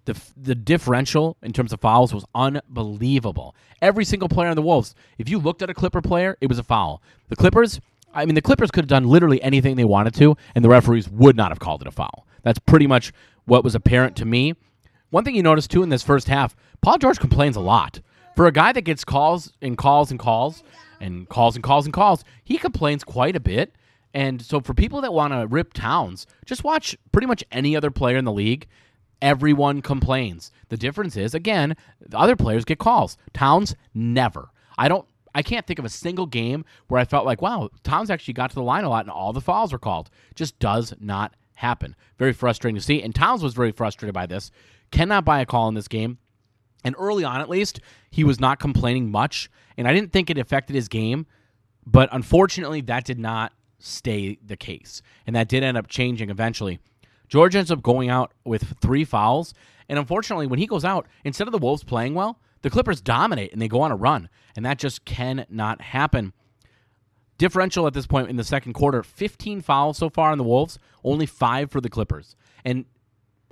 the 0.04 0.20
the 0.36 0.54
differential 0.54 1.36
in 1.42 1.52
terms 1.52 1.72
of 1.72 1.80
fouls 1.80 2.14
was 2.14 2.24
unbelievable. 2.34 3.54
Every 3.82 4.04
single 4.04 4.28
player 4.28 4.48
on 4.48 4.56
the 4.56 4.62
Wolves, 4.62 4.94
if 5.18 5.28
you 5.28 5.38
looked 5.38 5.62
at 5.62 5.70
a 5.70 5.74
Clipper 5.74 6.00
player, 6.00 6.36
it 6.40 6.48
was 6.48 6.58
a 6.58 6.62
foul. 6.62 7.02
The 7.28 7.36
Clippers, 7.36 7.80
I 8.14 8.24
mean, 8.24 8.34
the 8.34 8.42
Clippers 8.42 8.70
could 8.70 8.84
have 8.84 8.88
done 8.88 9.04
literally 9.04 9.42
anything 9.42 9.76
they 9.76 9.84
wanted 9.84 10.14
to, 10.14 10.36
and 10.54 10.64
the 10.64 10.68
referees 10.68 11.08
would 11.08 11.36
not 11.36 11.50
have 11.50 11.60
called 11.60 11.82
it 11.82 11.88
a 11.88 11.92
foul. 11.92 12.26
That's 12.42 12.58
pretty 12.58 12.86
much 12.86 13.12
what 13.44 13.64
was 13.64 13.74
apparent 13.74 14.16
to 14.16 14.24
me. 14.24 14.54
One 15.10 15.24
thing 15.24 15.34
you 15.34 15.42
notice 15.42 15.66
too 15.66 15.82
in 15.82 15.88
this 15.88 16.02
first 16.02 16.28
half, 16.28 16.56
Paul 16.80 16.98
George 16.98 17.18
complains 17.18 17.56
a 17.56 17.60
lot. 17.60 18.00
For 18.36 18.46
a 18.46 18.52
guy 18.52 18.72
that 18.72 18.82
gets 18.82 19.04
calls 19.04 19.52
and 19.60 19.76
calls 19.76 20.10
and 20.10 20.18
calls 20.18 20.62
and 21.00 21.28
calls 21.28 21.56
and 21.56 21.62
calls 21.62 21.86
and 21.86 21.92
calls, 21.92 22.24
he 22.44 22.56
complains 22.56 23.04
quite 23.04 23.36
a 23.36 23.40
bit. 23.40 23.74
And 24.14 24.40
so 24.40 24.60
for 24.60 24.74
people 24.74 25.00
that 25.02 25.12
want 25.12 25.32
to 25.32 25.46
rip 25.46 25.72
Towns, 25.74 26.26
just 26.46 26.64
watch 26.64 26.96
pretty 27.12 27.26
much 27.26 27.44
any 27.52 27.76
other 27.76 27.90
player 27.90 28.16
in 28.16 28.24
the 28.24 28.32
league. 28.32 28.66
Everyone 29.20 29.82
complains. 29.82 30.52
The 30.68 30.76
difference 30.76 31.16
is, 31.16 31.34
again, 31.34 31.76
the 32.00 32.18
other 32.18 32.36
players 32.36 32.64
get 32.64 32.78
calls. 32.78 33.16
Towns 33.32 33.74
never. 33.92 34.50
I 34.76 34.88
don't 34.88 35.06
I 35.34 35.42
can't 35.42 35.66
think 35.66 35.78
of 35.78 35.84
a 35.84 35.90
single 35.90 36.26
game 36.26 36.64
where 36.88 37.00
I 37.00 37.04
felt 37.04 37.26
like, 37.26 37.42
wow, 37.42 37.68
Towns 37.82 38.10
actually 38.10 38.34
got 38.34 38.50
to 38.50 38.54
the 38.54 38.62
line 38.62 38.84
a 38.84 38.88
lot 38.88 39.04
and 39.04 39.10
all 39.10 39.32
the 39.32 39.40
fouls 39.40 39.72
were 39.72 39.78
called. 39.78 40.10
Just 40.34 40.58
does 40.58 40.94
not 40.98 41.34
happen. 41.54 41.94
Very 42.18 42.32
frustrating 42.32 42.76
to 42.76 42.82
see. 42.82 43.02
And 43.02 43.14
Towns 43.14 43.42
was 43.42 43.54
very 43.54 43.72
frustrated 43.72 44.14
by 44.14 44.26
this. 44.26 44.50
Cannot 44.90 45.24
buy 45.24 45.40
a 45.40 45.46
call 45.46 45.68
in 45.68 45.74
this 45.74 45.88
game. 45.88 46.18
And 46.84 46.94
early 46.98 47.24
on, 47.24 47.40
at 47.40 47.48
least, 47.48 47.80
he 48.10 48.24
was 48.24 48.40
not 48.40 48.60
complaining 48.60 49.10
much. 49.10 49.50
And 49.76 49.86
I 49.86 49.92
didn't 49.92 50.12
think 50.12 50.30
it 50.30 50.38
affected 50.38 50.74
his 50.74 50.88
game. 50.88 51.26
But 51.86 52.08
unfortunately, 52.12 52.80
that 52.82 53.04
did 53.04 53.18
not 53.18 53.52
stay 53.78 54.38
the 54.44 54.56
case. 54.56 55.02
And 55.26 55.34
that 55.36 55.48
did 55.48 55.62
end 55.62 55.76
up 55.76 55.88
changing 55.88 56.30
eventually. 56.30 56.80
George 57.28 57.54
ends 57.54 57.70
up 57.70 57.82
going 57.82 58.08
out 58.08 58.32
with 58.44 58.76
three 58.80 59.04
fouls. 59.04 59.54
And 59.88 59.98
unfortunately, 59.98 60.46
when 60.46 60.58
he 60.58 60.66
goes 60.66 60.84
out, 60.84 61.06
instead 61.24 61.48
of 61.48 61.52
the 61.52 61.58
Wolves 61.58 61.84
playing 61.84 62.14
well, 62.14 62.40
the 62.62 62.70
Clippers 62.70 63.00
dominate 63.00 63.52
and 63.52 63.62
they 63.62 63.68
go 63.68 63.80
on 63.80 63.92
a 63.92 63.96
run. 63.96 64.28
And 64.56 64.64
that 64.64 64.78
just 64.78 65.04
cannot 65.04 65.80
happen. 65.80 66.32
Differential 67.36 67.86
at 67.86 67.94
this 67.94 68.06
point 68.06 68.28
in 68.28 68.36
the 68.36 68.44
second 68.44 68.72
quarter 68.72 69.02
15 69.02 69.60
fouls 69.60 69.98
so 69.98 70.10
far 70.10 70.32
on 70.32 70.38
the 70.38 70.44
Wolves, 70.44 70.78
only 71.04 71.26
five 71.26 71.70
for 71.70 71.80
the 71.80 71.88
Clippers. 71.88 72.34
And 72.64 72.84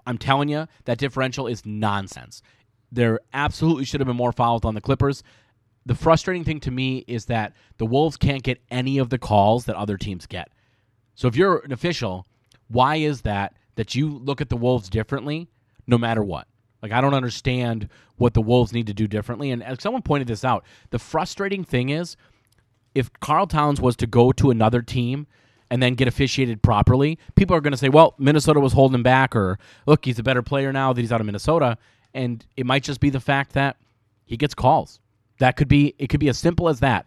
I'm 0.07 0.19
telling 0.19 0.49
you, 0.49 0.67
that 0.85 0.99
differential 0.99 1.47
is 1.47 1.65
nonsense. 1.65 2.43
There 2.91 3.21
absolutely 3.33 3.85
should 3.85 4.01
have 4.01 4.07
been 4.07 4.17
more 4.17 4.33
fouls 4.33 4.65
on 4.65 4.75
the 4.75 4.81
Clippers. 4.81 5.23
The 5.87 5.95
frustrating 5.95 6.45
thing 6.45 6.61
to 6.61 6.71
me 6.71 7.05
is 7.07 7.27
that 7.27 7.55
the 7.79 7.87
Wolves 7.87 8.17
can't 8.17 8.43
get 8.43 8.61
any 8.71 8.99
of 8.99 9.09
the 9.09 9.19
calls 9.19 9.65
that 9.67 9.77
other 9.77 9.97
teams 9.97 10.27
get. 10.27 10.51
So 11.15 11.29
if 11.29 11.37
you're 11.37 11.59
an 11.59 11.73
official, 11.73 12.27
why 12.69 12.97
is 12.97 13.23
that 13.23 13.55
that 13.77 13.95
you 13.95 14.11
look 14.11 14.41
at 14.41 14.49
the 14.49 14.57
Wolves 14.57 14.91
differently 14.91 15.49
no 15.87 15.97
matter 15.97 16.25
what? 16.25 16.49
Like 16.83 16.91
I 16.91 17.01
don't 17.01 17.15
understand 17.15 17.89
what 18.17 18.35
the 18.35 18.43
Wolves 18.43 18.73
need 18.73 18.89
to 18.89 18.95
do 18.95 19.07
differently. 19.07 19.51
And 19.51 19.63
as 19.63 19.81
someone 19.81 20.03
pointed 20.03 20.27
this 20.27 20.45
out, 20.45 20.65
the 20.91 20.99
frustrating 20.99 21.65
thing 21.65 21.89
is 21.89 22.17
if 22.95 23.11
Karl 23.21 23.47
Towns 23.47 23.81
was 23.81 23.95
to 23.97 24.07
go 24.07 24.33
to 24.33 24.51
another 24.51 24.83
team 24.83 25.27
and 25.71 25.83
then 25.83 25.95
get 25.95 26.09
officiated 26.09 26.63
properly, 26.63 27.19
people 27.35 27.55
are 27.55 27.61
going 27.61 27.73
to 27.73 27.77
say, 27.77 27.89
well, 27.89 28.15
Minnesota 28.19 28.59
was 28.59 28.73
holding 28.73 28.95
him 28.95 29.03
back, 29.03 29.37
or 29.37 29.59
look, 29.87 30.05
he's 30.05 30.19
a 30.19 30.23
better 30.23 30.43
player 30.43 30.73
now 30.73 30.93
that 30.93 31.01
he's 31.01 31.13
out 31.13 31.21
of 31.21 31.27
Minnesota. 31.27 31.77
And 32.15 32.45
it 32.57 32.67
might 32.67 32.83
just 32.83 33.01
be 33.01 33.11
the 33.11 33.21
fact 33.21 33.53
that 33.53 33.77
he 34.25 34.37
gets 34.37 34.55
calls. 34.55 35.01
That 35.39 35.57
could 35.57 35.69
be, 35.69 35.95
it 35.99 36.09
could 36.09 36.21
be 36.21 36.29
as 36.29 36.39
simple 36.39 36.69
as 36.69 36.81
that. 36.81 37.07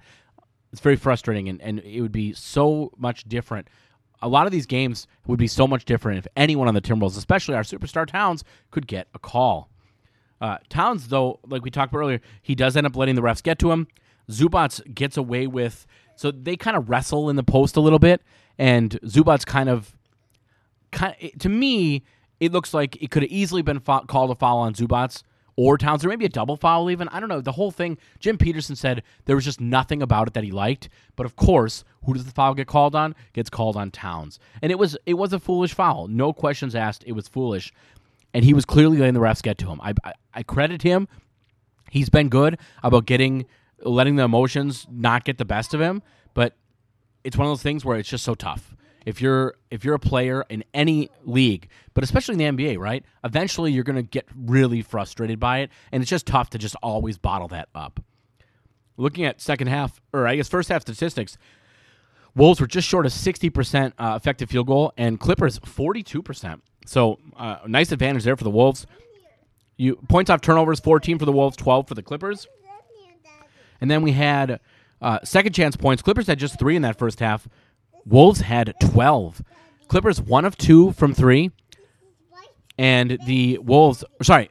It's 0.72 0.82
very 0.82 0.96
frustrating, 0.96 1.50
and, 1.50 1.62
and 1.62 1.80
it 1.80 2.02
would 2.02 2.12
be 2.12 2.34
so 2.34 2.92
much 2.98 3.24
different. 3.24 3.68
A 4.22 4.28
lot 4.28 4.46
of 4.46 4.52
these 4.52 4.65
games 4.65 5.08
would 5.26 5.39
be 5.39 5.48
so 5.48 5.68
much 5.68 5.86
different 5.86 6.20
if 6.20 6.28
anyone 6.36 6.68
on 6.68 6.74
the 6.74 6.82
Timberwolves, 6.82 7.18
especially 7.18 7.56
our 7.56 7.63
superstar 7.63 8.06
Towns, 8.06 8.44
could 8.70 8.86
get 8.86 9.08
a 9.13 9.20
call. 9.20 9.70
Uh, 10.42 10.58
Towns, 10.70 11.08
though, 11.08 11.39
like 11.48 11.63
we 11.63 11.72
talked 11.72 11.92
about 11.92 12.00
earlier, 12.00 12.22
he 12.42 12.54
does 12.54 12.78
end 12.78 12.86
up 12.86 12.96
letting 12.96 13.15
the 13.15 13.22
refs 13.22 13.42
get 13.42 13.58
to 13.60 13.72
him. 13.72 13.88
Zubac 14.30 14.94
gets 14.94 15.18
away 15.18 15.48
with 15.48 15.88
So 16.15 16.32
they 16.32 16.56
kind 16.56 16.78
of 16.78 16.89
wrestle 16.89 17.30
in 17.30 17.36
the 17.36 17.44
post 17.44 17.78
a 17.78 17.80
little 17.80 17.98
bit, 17.98 18.22
and 18.58 18.92
Zubac 19.06 19.46
kind 19.46 19.70
of, 19.70 19.96
kind 20.92 21.15
to 21.39 21.50
me, 21.50 22.04
it 22.39 22.52
looks 22.52 22.74
like 22.74 23.02
it 23.02 23.10
could 23.10 23.24
have 23.24 23.32
easily 23.32 23.62
been 23.62 23.80
called 23.80 24.30
a 24.30 24.36
foul 24.36 24.60
on 24.60 24.74
Zubac 24.74 25.24
or 25.60 25.78
Towns, 25.78 26.06
or 26.06 26.08
maybe 26.08 26.24
a 26.24 26.30
double 26.30 26.56
foul 26.56 26.89
even. 26.89 27.10
I 27.10 27.19
don't 27.19 27.28
know. 27.28 27.41
The 27.41 27.52
whole 27.52 27.69
thing, 27.69 27.98
Jim 28.22 28.38
Petersen 28.38 28.78
said 28.78 29.04
there 29.26 29.36
was 29.36 29.43
just 29.43 29.60
nothing 29.60 30.02
about 30.02 30.30
it 30.30 30.34
that 30.34 30.45
he 30.45 30.52
liked. 30.52 30.88
But 31.17 31.26
of 31.26 31.36
course, 31.36 31.84
who 32.06 32.13
does 32.13 32.24
the 32.24 32.32
foul 32.32 32.54
get 32.54 32.65
called 32.65 32.95
on? 32.95 33.13
Gets 33.34 33.50
called 33.50 33.76
on 33.76 33.91
Towns, 33.91 34.39
and 34.62 34.72
it 34.72 34.80
was 34.80 34.95
it 35.06 35.15
was 35.15 35.34
a 35.34 35.39
foolish 35.39 35.74
foul. 35.74 36.08
No 36.08 36.32
questions 36.32 36.76
asked. 36.76 37.04
It 37.06 37.12
was 37.12 37.28
foolish, 37.28 37.74
and 38.34 38.45
he 38.45 38.54
was 38.54 38.63
clearly 38.63 39.00
letting 39.00 39.15
the 39.15 39.19
refs 39.19 39.43
get 39.43 39.58
to 39.58 39.67
him. 39.69 39.82
I 39.82 39.93
I, 40.06 40.13
I 40.34 40.43
credit 40.43 40.82
him. 40.82 41.10
He's 41.91 42.10
been 42.10 42.30
good 42.30 42.58
about 42.82 43.06
getting 43.06 43.45
letting 43.84 44.15
the 44.15 44.24
emotions 44.24 44.88
not 44.89 45.26
get 45.26 45.39
the 45.39 45.45
best 45.45 45.74
of 45.74 45.82
him, 45.82 46.02
but 46.34 46.56
it's 47.26 47.36
one 47.36 47.48
of 47.48 47.52
those 47.52 47.63
things 47.63 47.84
where 47.84 47.98
it's 47.98 48.08
just 48.08 48.24
so 48.24 48.34
tough. 48.34 48.78
If 49.10 49.24
you're 49.24 49.56
if 49.72 49.84
you're 49.84 49.95
a 49.95 50.00
player 50.00 50.45
in 50.50 50.63
any 50.72 51.10
league, 51.24 51.67
but 51.95 52.04
especially 52.04 52.43
in 52.43 52.56
the 52.56 52.63
NBA, 52.63 52.78
right? 52.78 53.04
Eventually 53.24 53.72
you're 53.72 53.84
going 53.84 53.95
to 53.95 54.04
get 54.04 54.28
really 54.36 54.84
frustrated 54.84 55.39
by 55.39 55.62
it, 55.62 55.72
and 55.91 56.04
it's 56.04 56.10
just 56.12 56.28
tough 56.28 56.52
to 56.52 56.60
just 56.60 56.76
always 56.84 57.17
bottle 57.17 57.48
that 57.48 57.69
up. 57.74 58.00
Looking 58.98 59.26
at 59.26 59.41
second 59.41 59.65
half, 59.65 60.00
or 60.13 60.28
I 60.28 60.36
guess 60.36 60.48
first 60.48 60.69
half 60.69 60.84
statistics, 60.84 61.39
Wolves 62.36 62.62
were 62.62 62.67
just 62.67 62.88
short 62.88 63.08
of 63.08 63.12
60% 63.12 63.93
uh, 63.98 64.13
effective 64.15 64.48
field 64.48 64.67
goal, 64.67 64.93
and 64.95 65.19
Clippers 65.19 65.58
42%. 65.58 66.62
So 66.86 67.17
uh, 67.36 67.58
nice 67.65 67.91
advantage 67.91 68.26
there 68.26 68.38
for 68.38 68.43
the 68.43 68.52
Wolves. 68.52 68.86
You 69.76 69.95
points 70.08 70.30
off 70.30 70.41
turnovers 70.41 70.80
14 70.80 71.17
for 71.17 71.26
the 71.26 71.32
Wolves, 71.32 71.58
12 71.58 71.88
for 71.88 71.95
the 71.95 72.04
Clippers. 72.04 72.45
And 73.82 73.89
then 73.89 74.04
we 74.04 74.12
had 74.12 74.60
uh, 75.02 75.19
second 75.24 75.54
chance 75.54 75.76
points. 75.76 76.04
Clippers 76.04 76.28
had 76.28 76.38
just 76.38 76.60
three 76.60 76.76
in 76.76 76.84
that 76.84 77.00
first 77.00 77.19
half. 77.19 77.48
Wolves 78.06 78.42
had 78.42 78.74
12. 78.82 79.44
Clippers 79.88 80.22
one 80.22 80.46
of 80.46 80.58
two 80.58 80.92
from 80.94 81.14
three. 81.14 81.52
And 82.78 83.18
the 83.26 83.58
Wolves, 83.58 84.04
sorry, 84.22 84.50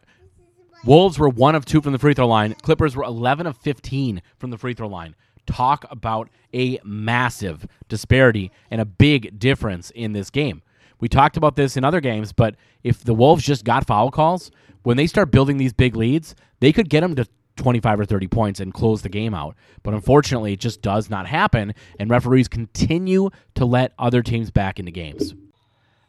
Wolves 0.85 1.19
were 1.19 1.29
one 1.29 1.55
of 1.55 1.65
two 1.65 1.81
from 1.81 1.93
the 1.93 1.99
free 1.99 2.15
throw 2.15 2.27
line. 2.27 2.55
Clippers 2.55 2.95
were 2.95 3.05
11 3.05 3.47
of 3.47 3.57
15 3.57 4.23
from 4.39 4.51
the 4.51 4.59
free 4.59 4.75
throw 4.75 4.89
line. 4.89 5.15
Talk 5.47 5.87
about 5.91 6.29
a 6.55 6.79
massive 6.85 7.67
disparity 7.89 8.51
and 8.71 8.81
a 8.81 8.85
big 8.85 9.39
difference 9.39 9.91
in 9.91 10.13
this 10.13 10.31
game. 10.31 10.63
We 11.01 11.09
talked 11.09 11.37
about 11.37 11.57
this 11.57 11.77
in 11.77 11.85
other 11.85 12.01
games, 12.01 12.33
but 12.33 12.57
if 12.83 13.03
the 13.03 13.15
Wolves 13.15 13.45
just 13.45 13.65
got 13.65 13.87
foul 13.87 14.11
calls, 14.11 14.51
when 14.83 14.97
they 14.97 15.07
start 15.07 15.31
building 15.31 15.57
these 15.57 15.73
big 15.73 15.97
leads, 15.97 16.35
they 16.61 16.73
could 16.73 16.89
get 16.89 17.01
them 17.01 17.15
to 17.17 17.27
25 17.59 18.01
or 18.01 18.05
30 18.07 18.27
points 18.29 18.61
and 18.61 18.73
close 18.73 19.03
the 19.03 19.09
game 19.09 19.35
out. 19.35 19.55
But 19.83 19.95
unfortunately, 19.95 20.55
it 20.55 20.61
just 20.61 20.81
does 20.81 21.11
not 21.11 21.27
happen, 21.27 21.75
and 21.99 22.11
referees 22.11 22.49
continue 22.49 23.31
to 23.55 23.65
let 23.65 23.93
other 23.99 24.23
teams 24.23 24.51
back 24.51 24.79
into 24.79 24.93
games. 24.93 25.35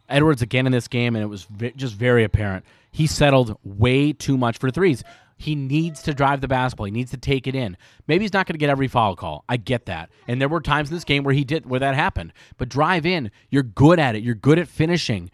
Edwards 0.08 0.42
again 0.42 0.66
in 0.66 0.72
this 0.72 0.88
game, 0.88 1.14
and 1.14 1.22
it 1.22 1.28
was 1.28 1.46
just 1.76 1.94
very 1.94 2.24
apparent. 2.24 2.64
He 2.90 3.06
settled 3.06 3.56
way 3.62 4.12
too 4.12 4.36
much 4.36 4.58
for 4.58 4.70
threes. 4.70 5.04
He 5.36 5.54
needs 5.54 6.02
to 6.02 6.12
drive 6.12 6.42
the 6.42 6.48
basketball. 6.48 6.84
He 6.84 6.92
needs 6.92 7.12
to 7.12 7.16
take 7.16 7.46
it 7.46 7.54
in. 7.54 7.76
Maybe 8.06 8.24
he's 8.24 8.32
not 8.32 8.46
going 8.46 8.54
to 8.54 8.58
get 8.58 8.68
every 8.68 8.88
foul 8.88 9.16
call. 9.16 9.44
I 9.48 9.56
get 9.56 9.86
that. 9.86 10.10
And 10.28 10.38
there 10.38 10.48
were 10.48 10.60
times 10.60 10.90
in 10.90 10.96
this 10.96 11.04
game 11.04 11.24
where 11.24 11.32
he 11.32 11.44
did 11.44 11.64
where 11.64 11.80
that 11.80 11.94
happened. 11.94 12.34
But 12.58 12.68
drive 12.68 13.06
in. 13.06 13.30
You're 13.48 13.62
good 13.62 13.98
at 13.98 14.14
it. 14.14 14.22
You're 14.22 14.34
good 14.34 14.58
at 14.58 14.68
finishing. 14.68 15.30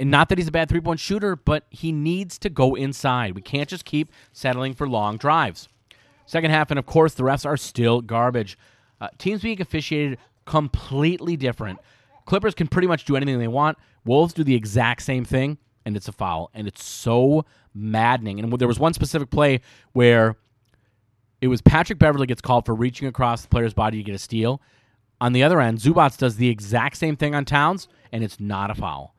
And 0.00 0.10
not 0.10 0.30
that 0.30 0.38
he's 0.38 0.48
a 0.48 0.52
bad 0.52 0.70
three 0.70 0.80
point 0.80 0.98
shooter, 0.98 1.36
but 1.36 1.66
he 1.70 1.92
needs 1.92 2.38
to 2.38 2.48
go 2.48 2.74
inside. 2.74 3.34
We 3.34 3.42
can't 3.42 3.68
just 3.68 3.84
keep 3.84 4.10
settling 4.32 4.72
for 4.72 4.88
long 4.88 5.18
drives. 5.18 5.68
Second 6.24 6.50
half, 6.50 6.70
and 6.70 6.78
of 6.78 6.86
course, 6.86 7.14
the 7.14 7.22
refs 7.22 7.44
are 7.44 7.58
still 7.58 8.00
garbage. 8.00 8.56
Uh, 9.00 9.08
teams 9.18 9.42
being 9.42 9.60
officiated 9.60 10.18
completely 10.46 11.36
different. 11.36 11.78
Clippers 12.24 12.54
can 12.54 12.66
pretty 12.66 12.88
much 12.88 13.04
do 13.04 13.14
anything 13.14 13.38
they 13.38 13.48
want. 13.48 13.76
Wolves 14.06 14.32
do 14.32 14.42
the 14.42 14.54
exact 14.54 15.02
same 15.02 15.24
thing, 15.24 15.58
and 15.84 15.96
it's 15.96 16.08
a 16.08 16.12
foul. 16.12 16.50
And 16.54 16.66
it's 16.66 16.82
so 16.82 17.44
maddening. 17.74 18.40
And 18.40 18.50
there 18.58 18.68
was 18.68 18.78
one 18.78 18.94
specific 18.94 19.28
play 19.28 19.60
where 19.92 20.36
it 21.42 21.48
was 21.48 21.60
Patrick 21.60 21.98
Beverley 21.98 22.26
gets 22.26 22.40
called 22.40 22.64
for 22.64 22.74
reaching 22.74 23.06
across 23.06 23.42
the 23.42 23.48
player's 23.48 23.74
body 23.74 23.98
to 23.98 24.02
get 24.02 24.14
a 24.14 24.18
steal. 24.18 24.62
On 25.20 25.34
the 25.34 25.42
other 25.42 25.60
end, 25.60 25.78
Zubac 25.78 26.16
does 26.16 26.36
the 26.36 26.48
exact 26.48 26.96
same 26.96 27.16
thing 27.16 27.34
on 27.34 27.44
Towns, 27.44 27.88
and 28.12 28.24
it's 28.24 28.40
not 28.40 28.70
a 28.70 28.74
foul. 28.74 29.14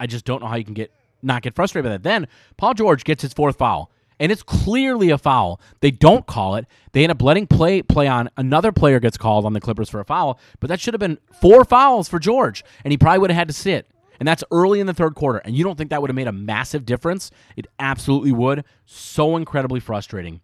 I 0.00 0.06
just 0.06 0.24
don't 0.24 0.42
know 0.42 0.48
how 0.48 0.56
you 0.56 0.64
can 0.64 0.74
get 0.74 0.92
not 1.22 1.42
get 1.42 1.54
frustrated 1.54 1.84
by 1.84 1.90
that. 1.90 2.02
Then 2.02 2.26
Paul 2.56 2.74
George 2.74 3.04
gets 3.04 3.22
his 3.22 3.32
fourth 3.34 3.58
foul, 3.58 3.90
and 4.18 4.32
it's 4.32 4.42
clearly 4.42 5.10
a 5.10 5.18
foul. 5.18 5.60
They 5.80 5.90
don't 5.90 6.26
call 6.26 6.56
it. 6.56 6.66
They 6.92 7.04
end 7.04 7.12
up 7.12 7.22
letting 7.22 7.46
play 7.46 7.82
play 7.82 8.08
on. 8.08 8.30
Another 8.36 8.72
player 8.72 8.98
gets 8.98 9.18
called 9.18 9.44
on 9.44 9.52
the 9.52 9.60
Clippers 9.60 9.90
for 9.90 10.00
a 10.00 10.04
foul, 10.04 10.40
but 10.58 10.68
that 10.68 10.80
should 10.80 10.94
have 10.94 11.00
been 11.00 11.18
four 11.40 11.64
fouls 11.64 12.08
for 12.08 12.18
George, 12.18 12.64
and 12.82 12.90
he 12.90 12.98
probably 12.98 13.20
would 13.20 13.30
have 13.30 13.38
had 13.38 13.48
to 13.48 13.54
sit. 13.54 13.86
And 14.18 14.26
that's 14.26 14.44
early 14.50 14.80
in 14.80 14.86
the 14.86 14.92
third 14.92 15.14
quarter. 15.14 15.38
And 15.38 15.56
you 15.56 15.64
don't 15.64 15.78
think 15.78 15.88
that 15.90 16.02
would 16.02 16.10
have 16.10 16.14
made 16.14 16.26
a 16.26 16.32
massive 16.32 16.84
difference? 16.84 17.30
It 17.56 17.66
absolutely 17.78 18.32
would. 18.32 18.64
So 18.84 19.36
incredibly 19.36 19.80
frustrating. 19.80 20.42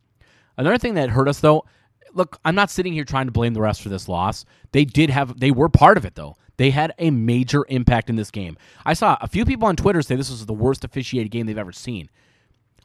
Another 0.57 0.79
thing 0.79 0.95
that 0.95 1.11
hurt 1.11 1.29
us 1.29 1.41
though, 1.41 1.67
look, 2.15 2.41
I'm 2.43 2.55
not 2.55 2.71
sitting 2.71 2.95
here 2.95 3.05
trying 3.05 3.27
to 3.27 3.33
blame 3.33 3.53
the 3.53 3.61
refs 3.61 3.81
for 3.81 3.91
this 3.91 4.09
loss. 4.09 4.47
They 4.73 4.87
did 4.87 5.11
have 5.11 5.39
they 5.39 5.51
were 5.51 5.69
part 5.69 5.99
of 5.99 6.07
it 6.07 6.15
though. 6.15 6.37
They 6.57 6.71
had 6.71 6.95
a 6.99 7.11
major 7.11 7.65
impact 7.69 8.09
in 8.11 8.17
this 8.17 8.31
game. 8.31 8.57
I 8.85 8.95
saw 8.95 9.19
a 9.21 9.29
few 9.29 9.45
people 9.45 9.69
on 9.69 9.77
Twitter 9.77 10.03
say 10.03 10.17
this 10.17 10.31
was 10.31 10.47
the 10.47 10.53
worst 10.55 10.85
officiated 10.85 11.31
game 11.31 11.47
they've 11.47 11.59
ever 11.59 11.73
seen. 11.73 12.09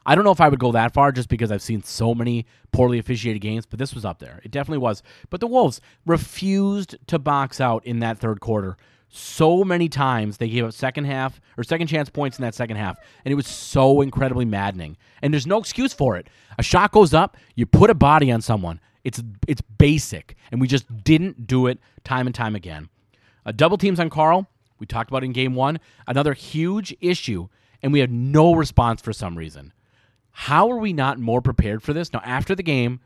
I 0.04 0.14
don't 0.14 0.24
know 0.24 0.32
if 0.32 0.40
I 0.40 0.48
would 0.48 0.58
go 0.58 0.72
that 0.72 0.92
far 0.92 1.12
just 1.12 1.28
because 1.28 1.52
I've 1.52 1.62
seen 1.62 1.82
so 1.82 2.14
many 2.14 2.46
poorly 2.72 2.98
officiated 2.98 3.40
games, 3.40 3.66
but 3.66 3.78
this 3.78 3.94
was 3.94 4.04
up 4.04 4.18
there. 4.18 4.40
It 4.42 4.50
definitely 4.50 4.78
was. 4.78 5.02
But 5.30 5.40
the 5.40 5.46
Wolves 5.46 5.80
refused 6.04 6.96
to 7.06 7.18
box 7.18 7.60
out 7.60 7.86
in 7.86 8.00
that 8.00 8.18
third 8.18 8.40
quarter. 8.40 8.76
So 9.08 9.62
many 9.62 9.88
times 9.88 10.38
they 10.38 10.48
gave 10.48 10.64
up 10.64 10.72
second 10.72 11.04
half 11.04 11.40
or 11.56 11.62
second 11.62 11.86
chance 11.86 12.08
points 12.08 12.38
in 12.38 12.42
that 12.42 12.54
second 12.54 12.76
half, 12.76 12.98
and 13.24 13.30
it 13.30 13.34
was 13.34 13.46
so 13.46 14.00
incredibly 14.00 14.46
maddening. 14.46 14.96
And 15.20 15.32
there's 15.32 15.46
no 15.46 15.58
excuse 15.58 15.92
for 15.92 16.16
it. 16.16 16.28
A 16.58 16.62
shot 16.62 16.92
goes 16.92 17.12
up, 17.12 17.36
you 17.54 17.66
put 17.66 17.90
a 17.90 17.94
body 17.94 18.32
on 18.32 18.40
someone. 18.40 18.80
It's 19.04 19.22
it's 19.46 19.60
basic, 19.60 20.36
and 20.50 20.60
we 20.60 20.66
just 20.66 21.04
didn't 21.04 21.46
do 21.46 21.66
it 21.66 21.78
time 22.04 22.26
and 22.26 22.34
time 22.34 22.56
again. 22.56 22.88
Uh, 23.44 23.52
double 23.52 23.78
teams 23.78 23.98
on 24.00 24.10
Karl, 24.10 24.48
We 24.78 24.86
talked 24.86 25.10
about 25.10 25.24
in 25.24 25.32
game 25.32 25.54
one. 25.54 25.80
Another 26.06 26.34
huge 26.34 26.94
issue, 27.00 27.48
and 27.82 27.92
we 27.92 28.00
had 28.00 28.10
no 28.10 28.54
response 28.54 29.00
for 29.00 29.12
some 29.12 29.36
reason. 29.36 29.72
How 30.30 30.70
are 30.70 30.78
we 30.78 30.92
not 30.92 31.18
more 31.18 31.42
prepared 31.42 31.82
for 31.82 31.92
this? 31.92 32.12
Now, 32.12 32.20
after 32.24 32.54
the 32.54 32.62
game, 32.62 33.00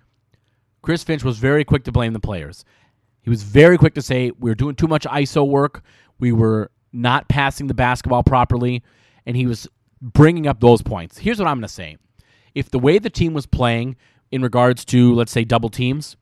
Chris 0.83 1.03
Finch 1.03 1.25
was 1.25 1.39
very 1.39 1.65
quick 1.65 1.85
to 1.85 1.93
blame 1.93 2.13
the 2.13 2.21
players. 2.21 2.65
He 3.23 3.31
was 3.31 3.43
very 3.43 3.77
quick 3.77 3.95
to 3.95 4.03
say 4.03 4.31
we 4.39 4.51
were 4.51 4.55
doing 4.55 4.77
too 4.77 4.87
much 4.87 5.05
ISO 5.05 5.47
work. 5.47 5.83
We 6.19 6.33
were 6.33 6.71
not 6.93 7.29
passing 7.29 7.67
the 7.67 7.75
basketball 7.75 8.23
properly, 8.23 8.83
and 9.27 9.37
he 9.37 9.47
was 9.47 9.67
bringing 10.01 10.47
up 10.47 10.61
those 10.61 10.83
points. 10.83 11.19
Here's 11.19 11.39
what 11.39 11.49
I'm 11.49 11.57
going 11.57 11.63
to 11.63 11.69
say: 11.69 11.97
if 12.55 12.71
the 12.71 12.79
way 12.79 12.99
the 12.99 13.11
team 13.11 13.35
was 13.35 13.47
playing 13.47 13.97
in 14.31 14.43
regards 14.43 14.85
to, 14.87 15.13
let's 15.15 15.33
say, 15.33 15.45
double 15.45 15.69
teams, 15.69 16.17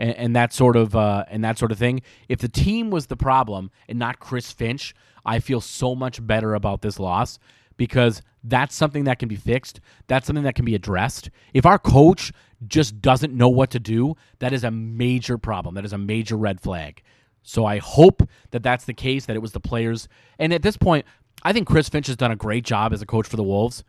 and, 0.00 0.16
and 0.16 0.34
that 0.34 0.52
sort 0.52 0.76
of 0.76 0.96
uh, 0.96 1.24
and 1.28 1.44
that 1.44 1.58
sort 1.58 1.70
of 1.70 1.78
thing. 1.78 2.00
If 2.28 2.40
the 2.40 2.48
team 2.48 2.90
was 2.90 3.06
the 3.06 3.16
problem 3.16 3.70
and 3.88 3.98
not 3.98 4.18
Chris 4.18 4.50
Finch, 4.50 4.94
I 5.24 5.38
feel 5.38 5.60
so 5.60 5.94
much 5.94 6.26
better 6.26 6.54
about 6.54 6.82
this 6.82 6.98
loss 6.98 7.38
because 7.76 8.22
that's 8.42 8.74
something 8.74 9.04
that 9.04 9.18
can 9.18 9.28
be 9.28 9.36
fixed. 9.36 9.80
That's 10.06 10.26
something 10.26 10.44
that 10.44 10.54
can 10.54 10.64
be 10.64 10.74
addressed. 10.74 11.30
If 11.54 11.66
our 11.66 11.78
coach 11.78 12.32
just 12.66 13.00
doesn't 13.00 13.34
know 13.34 13.48
what 13.48 13.70
to 13.70 13.78
do, 13.78 14.16
that 14.38 14.52
is 14.52 14.64
a 14.64 14.70
major 14.70 15.38
problem. 15.38 15.74
That 15.74 15.84
is 15.84 15.92
a 15.92 15.98
major 15.98 16.36
red 16.36 16.60
flag. 16.60 17.02
So 17.42 17.64
I 17.64 17.78
hope 17.78 18.22
that 18.50 18.62
that's 18.62 18.84
the 18.84 18.94
case, 18.94 19.26
that 19.26 19.36
it 19.36 19.40
was 19.42 19.52
the 19.52 19.60
players. 19.60 20.08
And 20.38 20.52
at 20.52 20.62
this 20.62 20.76
point, 20.76 21.06
I 21.42 21.52
think 21.52 21.66
Chris 21.66 21.88
Finch 21.88 22.06
has 22.06 22.16
done 22.16 22.30
a 22.30 22.36
great 22.36 22.64
job 22.64 22.92
as 22.92 23.00
a 23.00 23.06
coach 23.06 23.26
for 23.26 23.36
the 23.36 23.42
Wolves. 23.42 23.82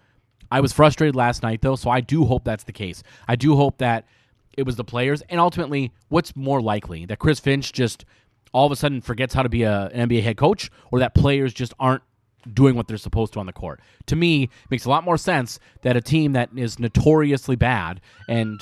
I 0.50 0.60
was 0.60 0.74
frustrated 0.74 1.16
last 1.16 1.44
night, 1.44 1.62
though, 1.62 1.76
so 1.76 1.90
I 1.90 2.02
do 2.02 2.26
hope 2.26 2.44
that's 2.44 2.66
the 2.66 2.74
case. 2.74 3.04
I 3.28 3.36
do 3.36 3.56
hope 3.56 3.78
that 3.78 4.06
it 4.54 4.64
was 4.64 4.76
the 4.76 4.84
players, 4.84 5.22
and 5.30 5.40
ultimately, 5.40 5.92
what's 6.10 6.36
more 6.36 6.62
likely 6.62 7.06
that 7.06 7.20
Chris 7.20 7.40
Finch 7.40 7.72
just 7.72 8.06
all 8.54 8.66
of 8.66 8.72
a 8.72 8.76
sudden 8.76 9.02
forgets 9.02 9.34
how 9.34 9.44
to 9.44 9.50
be 9.50 9.64
a, 9.64 9.88
an 9.94 10.10
NBA 10.10 10.24
head 10.24 10.38
coach, 10.38 10.70
or 10.92 11.00
that 11.00 11.16
players 11.16 11.54
just 11.54 11.74
aren't 11.80 12.04
doing 12.54 12.76
what 12.76 12.88
they're 12.88 12.98
supposed 12.98 13.34
to 13.34 13.40
on 13.40 13.46
the 13.46 13.54
court. 13.54 13.80
To 14.08 14.16
me, 14.16 14.44
it 14.44 14.50
makes 14.70 14.86
a 14.86 14.90
lot 14.90 15.04
more 15.04 15.18
sense 15.18 15.60
that 15.84 15.96
a 15.96 16.02
team 16.02 16.34
that 16.34 16.50
is 16.56 16.80
notoriously 16.80 17.56
bad 17.56 18.02
and 18.28 18.62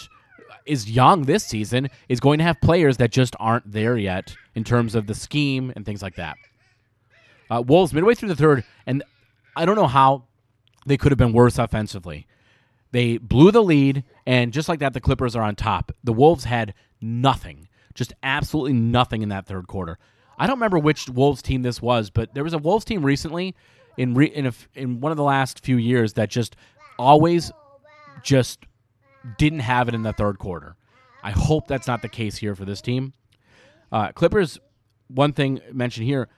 is 0.65 0.89
young 0.89 1.23
this 1.23 1.45
season 1.45 1.89
is 2.07 2.19
going 2.19 2.37
to 2.39 2.43
have 2.43 2.59
players 2.61 2.97
that 2.97 3.11
just 3.11 3.35
aren't 3.39 3.71
there 3.71 3.97
yet 3.97 4.35
in 4.53 4.63
terms 4.63 4.95
of 4.95 5.07
the 5.07 5.15
scheme 5.15 5.71
and 5.75 5.85
things 5.85 6.01
like 6.01 6.15
that. 6.15 6.35
Uh, 7.49 7.63
Wolves 7.65 7.93
midway 7.93 8.13
through 8.13 8.29
the 8.29 8.35
third, 8.35 8.63
and 8.85 9.03
I 9.55 9.65
don't 9.65 9.75
know 9.75 9.87
how 9.87 10.25
they 10.85 10.97
could 10.97 11.11
have 11.11 11.17
been 11.17 11.33
worse 11.33 11.57
offensively. 11.57 12.27
They 12.91 13.17
blew 13.17 13.51
the 13.51 13.63
lead, 13.63 14.03
and 14.25 14.51
just 14.51 14.67
like 14.67 14.79
that, 14.79 14.93
the 14.93 15.01
Clippers 15.01 15.35
are 15.35 15.43
on 15.43 15.55
top. 15.55 15.91
The 16.03 16.13
Wolves 16.13 16.45
had 16.45 16.73
nothing, 17.01 17.69
just 17.93 18.13
absolutely 18.23 18.73
nothing 18.73 19.21
in 19.21 19.29
that 19.29 19.45
third 19.45 19.67
quarter. 19.67 19.99
I 20.37 20.47
don't 20.47 20.57
remember 20.57 20.79
which 20.79 21.09
Wolves 21.09 21.41
team 21.41 21.61
this 21.61 21.81
was, 21.81 22.09
but 22.09 22.33
there 22.33 22.43
was 22.43 22.53
a 22.53 22.57
Wolves 22.57 22.85
team 22.85 23.05
recently 23.05 23.55
in 23.97 24.15
re, 24.15 24.27
in, 24.27 24.51
in 24.73 25.01
one 25.01 25.11
of 25.11 25.17
the 25.17 25.23
last 25.23 25.63
few 25.63 25.77
years 25.77 26.13
that 26.13 26.29
just 26.29 26.55
always 26.97 27.51
just 28.23 28.59
didn't 29.37 29.59
have 29.59 29.87
it 29.87 29.93
in 29.93 30.03
the 30.03 30.13
third 30.13 30.39
quarter. 30.39 30.75
I 31.21 31.31
hope 31.31 31.67
that's 31.67 31.87
not 31.87 32.01
the 32.01 32.09
case 32.09 32.37
here 32.37 32.55
for 32.55 32.65
this 32.65 32.81
team. 32.81 33.13
Uh, 33.91 34.11
Clippers, 34.13 34.57
one 35.09 35.33
thing 35.33 35.59
mentioned 35.73 36.07
here, 36.07 36.29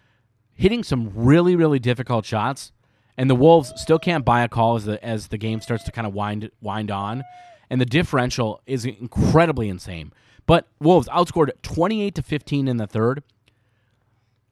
hitting 0.53 0.83
some 0.83 1.11
really 1.13 1.55
really 1.55 1.79
difficult 1.79 2.25
shots, 2.25 2.71
and 3.17 3.29
the 3.29 3.35
Wolves 3.35 3.73
still 3.75 3.99
can't 3.99 4.25
buy 4.25 4.43
a 4.43 4.49
call 4.49 4.75
as 4.75 4.85
the 4.85 5.03
as 5.03 5.27
the 5.27 5.37
game 5.37 5.61
starts 5.61 5.83
to 5.85 5.91
kind 5.91 6.07
of 6.07 6.13
wind 6.13 6.49
wind 6.61 6.91
on, 6.91 7.23
and 7.69 7.79
the 7.79 7.85
differential 7.85 8.61
is 8.65 8.85
incredibly 8.85 9.69
insane. 9.69 10.13
But 10.45 10.67
Wolves 10.79 11.07
outscored 11.09 11.51
28 11.61 12.15
to 12.15 12.21
15 12.21 12.67
in 12.67 12.77
the 12.77 12.87
third. 12.87 13.23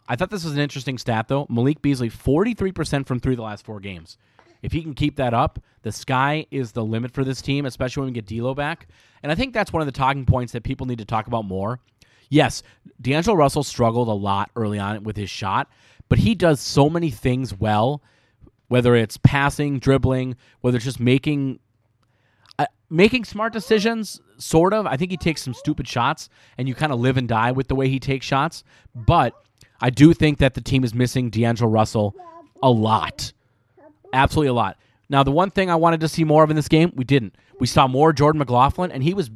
I 0.08 0.16
thought 0.16 0.32
this 0.32 0.44
was 0.44 0.54
an 0.54 0.60
interesting 0.60 0.98
stat, 0.98 1.28
though. 1.28 1.46
Malik 1.50 1.82
Beasley, 1.82 2.10
43% 2.10 3.06
from 3.06 3.20
three 3.20 3.36
the 3.36 3.44
last 3.44 3.64
four 3.64 3.80
games. 3.80 4.18
If 4.62 4.72
he 4.72 4.82
can 4.82 4.94
keep 4.94 5.16
that 5.18 5.34
up, 5.34 5.60
the 5.84 5.92
sky 5.92 6.46
is 6.52 6.72
the 6.72 6.84
limit 6.84 7.12
for 7.12 7.24
this 7.24 7.42
team, 7.42 7.66
especially 7.66 8.02
when 8.02 8.14
we 8.14 8.22
get 8.22 8.26
D'Lo 8.26 8.54
back. 8.54 8.88
And 9.24 9.32
I 9.32 9.36
think 9.36 9.54
that's 9.54 9.72
one 9.72 9.82
of 9.82 9.86
the 9.86 9.92
talking 9.92 10.26
points 10.26 10.54
that 10.54 10.64
people 10.64 10.88
need 10.88 10.98
to 11.00 11.06
talk 11.06 11.28
about 11.28 11.46
more. 11.46 11.80
Yes, 12.30 12.64
D'Angelo 13.02 13.36
Russell 13.36 13.64
struggled 13.64 14.08
a 14.08 14.14
lot 14.14 14.52
early 14.56 14.80
on 14.80 15.04
with 15.04 15.18
his 15.18 15.30
shot, 15.30 15.70
but 16.10 16.20
he 16.20 16.36
does 16.36 16.60
so 16.60 16.90
many 16.90 17.10
things 17.10 17.58
well, 17.58 18.02
whether 18.70 18.96
it's 18.96 19.18
passing, 19.18 19.80
dribbling, 19.80 20.38
whether 20.62 20.78
it's 20.78 20.86
just 20.86 21.00
making 21.00 21.60
uh, 22.58 22.66
making 22.90 23.26
smart 23.26 23.52
decisions, 23.52 24.22
sort 24.38 24.74
of. 24.74 24.86
I 24.88 24.96
think 24.96 25.12
he 25.12 25.18
takes 25.18 25.42
some 25.42 25.54
stupid 25.54 25.88
shots, 25.88 26.30
and 26.58 26.68
you 26.68 26.76
kind 26.76 26.94
of 26.94 27.00
live 27.00 27.18
and 27.18 27.28
die 27.28 27.52
with 27.52 27.68
the 27.68 27.76
way 27.76 27.90
he 27.90 28.00
takes 28.00 28.26
shots. 28.26 28.64
But 28.96 29.34
I 29.82 29.90
do 29.90 30.14
think 30.14 30.38
that 30.40 30.54
the 30.54 30.62
team 30.62 30.84
is 30.84 30.94
missing 30.94 31.30
D'Angelo 31.30 31.70
Russell 31.70 32.16
a 32.64 32.70
lot. 32.70 33.34
Absolutely 34.14 34.50
a 34.50 34.54
lot. 34.54 34.78
Now, 35.10 35.24
the 35.24 35.32
one 35.32 35.50
thing 35.50 35.70
I 35.70 35.76
wanted 35.76 36.02
to 36.02 36.08
see 36.08 36.24
more 36.24 36.44
of 36.44 36.50
in 36.50 36.56
this 36.56 36.68
game, 36.68 36.92
we 36.96 37.04
didn't. 37.04 37.36
We 37.60 37.68
saw 37.68 37.88
more 37.88 38.14
Jordan 38.14 38.40
McLaughlin, 38.40 38.92
and 38.92 39.04
he 39.04 39.14
was, 39.14 39.32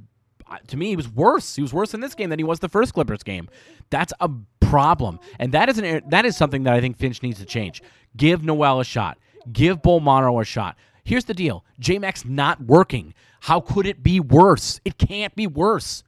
uh, 0.50 0.58
to 0.67 0.78
me, 0.78 0.89
he 0.89 0.96
was 0.96 1.10
worse. 1.10 1.56
He 1.56 1.62
was 1.62 1.74
worse 1.74 1.93
in 1.93 2.00
this 2.00 2.13
game 2.13 2.30
than 2.30 2.39
he 2.39 2.43
was 2.43 2.60
the 2.60 2.69
first 2.69 2.93
Clippers 2.93 3.24
game. 3.24 3.50
That's 3.89 4.13
a 4.19 4.30
problem, 4.60 5.19
and 5.39 5.52
that 5.54 5.69
is 5.69 5.78
an 5.78 6.02
that 6.10 6.26
is 6.26 6.38
something 6.38 6.63
that 6.63 6.74
I 6.74 6.82
think 6.82 6.98
Finch 6.98 7.24
needs 7.24 7.39
to 7.39 7.46
change. 7.46 7.82
Give 8.15 8.43
Nowell 8.43 8.80
a 8.80 8.86
shot. 8.86 9.17
Give 9.51 9.82
Bull 9.82 9.99
Bolmaro 9.99 10.41
a 10.41 10.45
shot. 10.45 10.77
Here's 11.03 11.25
the 11.25 11.34
deal: 11.34 11.65
J 11.79 11.99
Max 11.99 12.25
not 12.25 12.62
working. 12.62 13.13
How 13.41 13.60
could 13.60 13.86
it 13.86 14.03
be 14.03 14.19
worse? 14.19 14.79
It 14.86 14.97
can't 14.97 15.36
be 15.36 15.47
worse. 15.47 16.03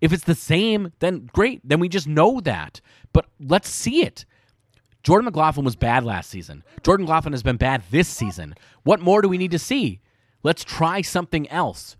If 0.00 0.12
it's 0.12 0.24
the 0.24 0.34
same, 0.34 0.92
then 1.00 1.28
great. 1.32 1.60
Then 1.64 1.80
we 1.80 1.88
just 1.88 2.06
know 2.06 2.40
that. 2.40 2.80
But 3.12 3.26
let's 3.40 3.68
see 3.68 4.02
it. 4.02 4.24
Jordan 5.02 5.26
McLaughlin 5.26 5.64
was 5.64 5.76
bad 5.76 6.04
last 6.04 6.30
season. 6.30 6.64
Jordan 6.82 7.04
McLaughlin 7.04 7.32
has 7.32 7.42
been 7.42 7.56
bad 7.56 7.82
this 7.90 8.08
season. 8.08 8.54
What 8.84 9.00
more 9.00 9.22
do 9.22 9.28
we 9.28 9.38
need 9.38 9.50
to 9.52 9.58
see? 9.58 10.00
Let's 10.42 10.64
try 10.64 11.02
something 11.02 11.48
else. 11.48 11.96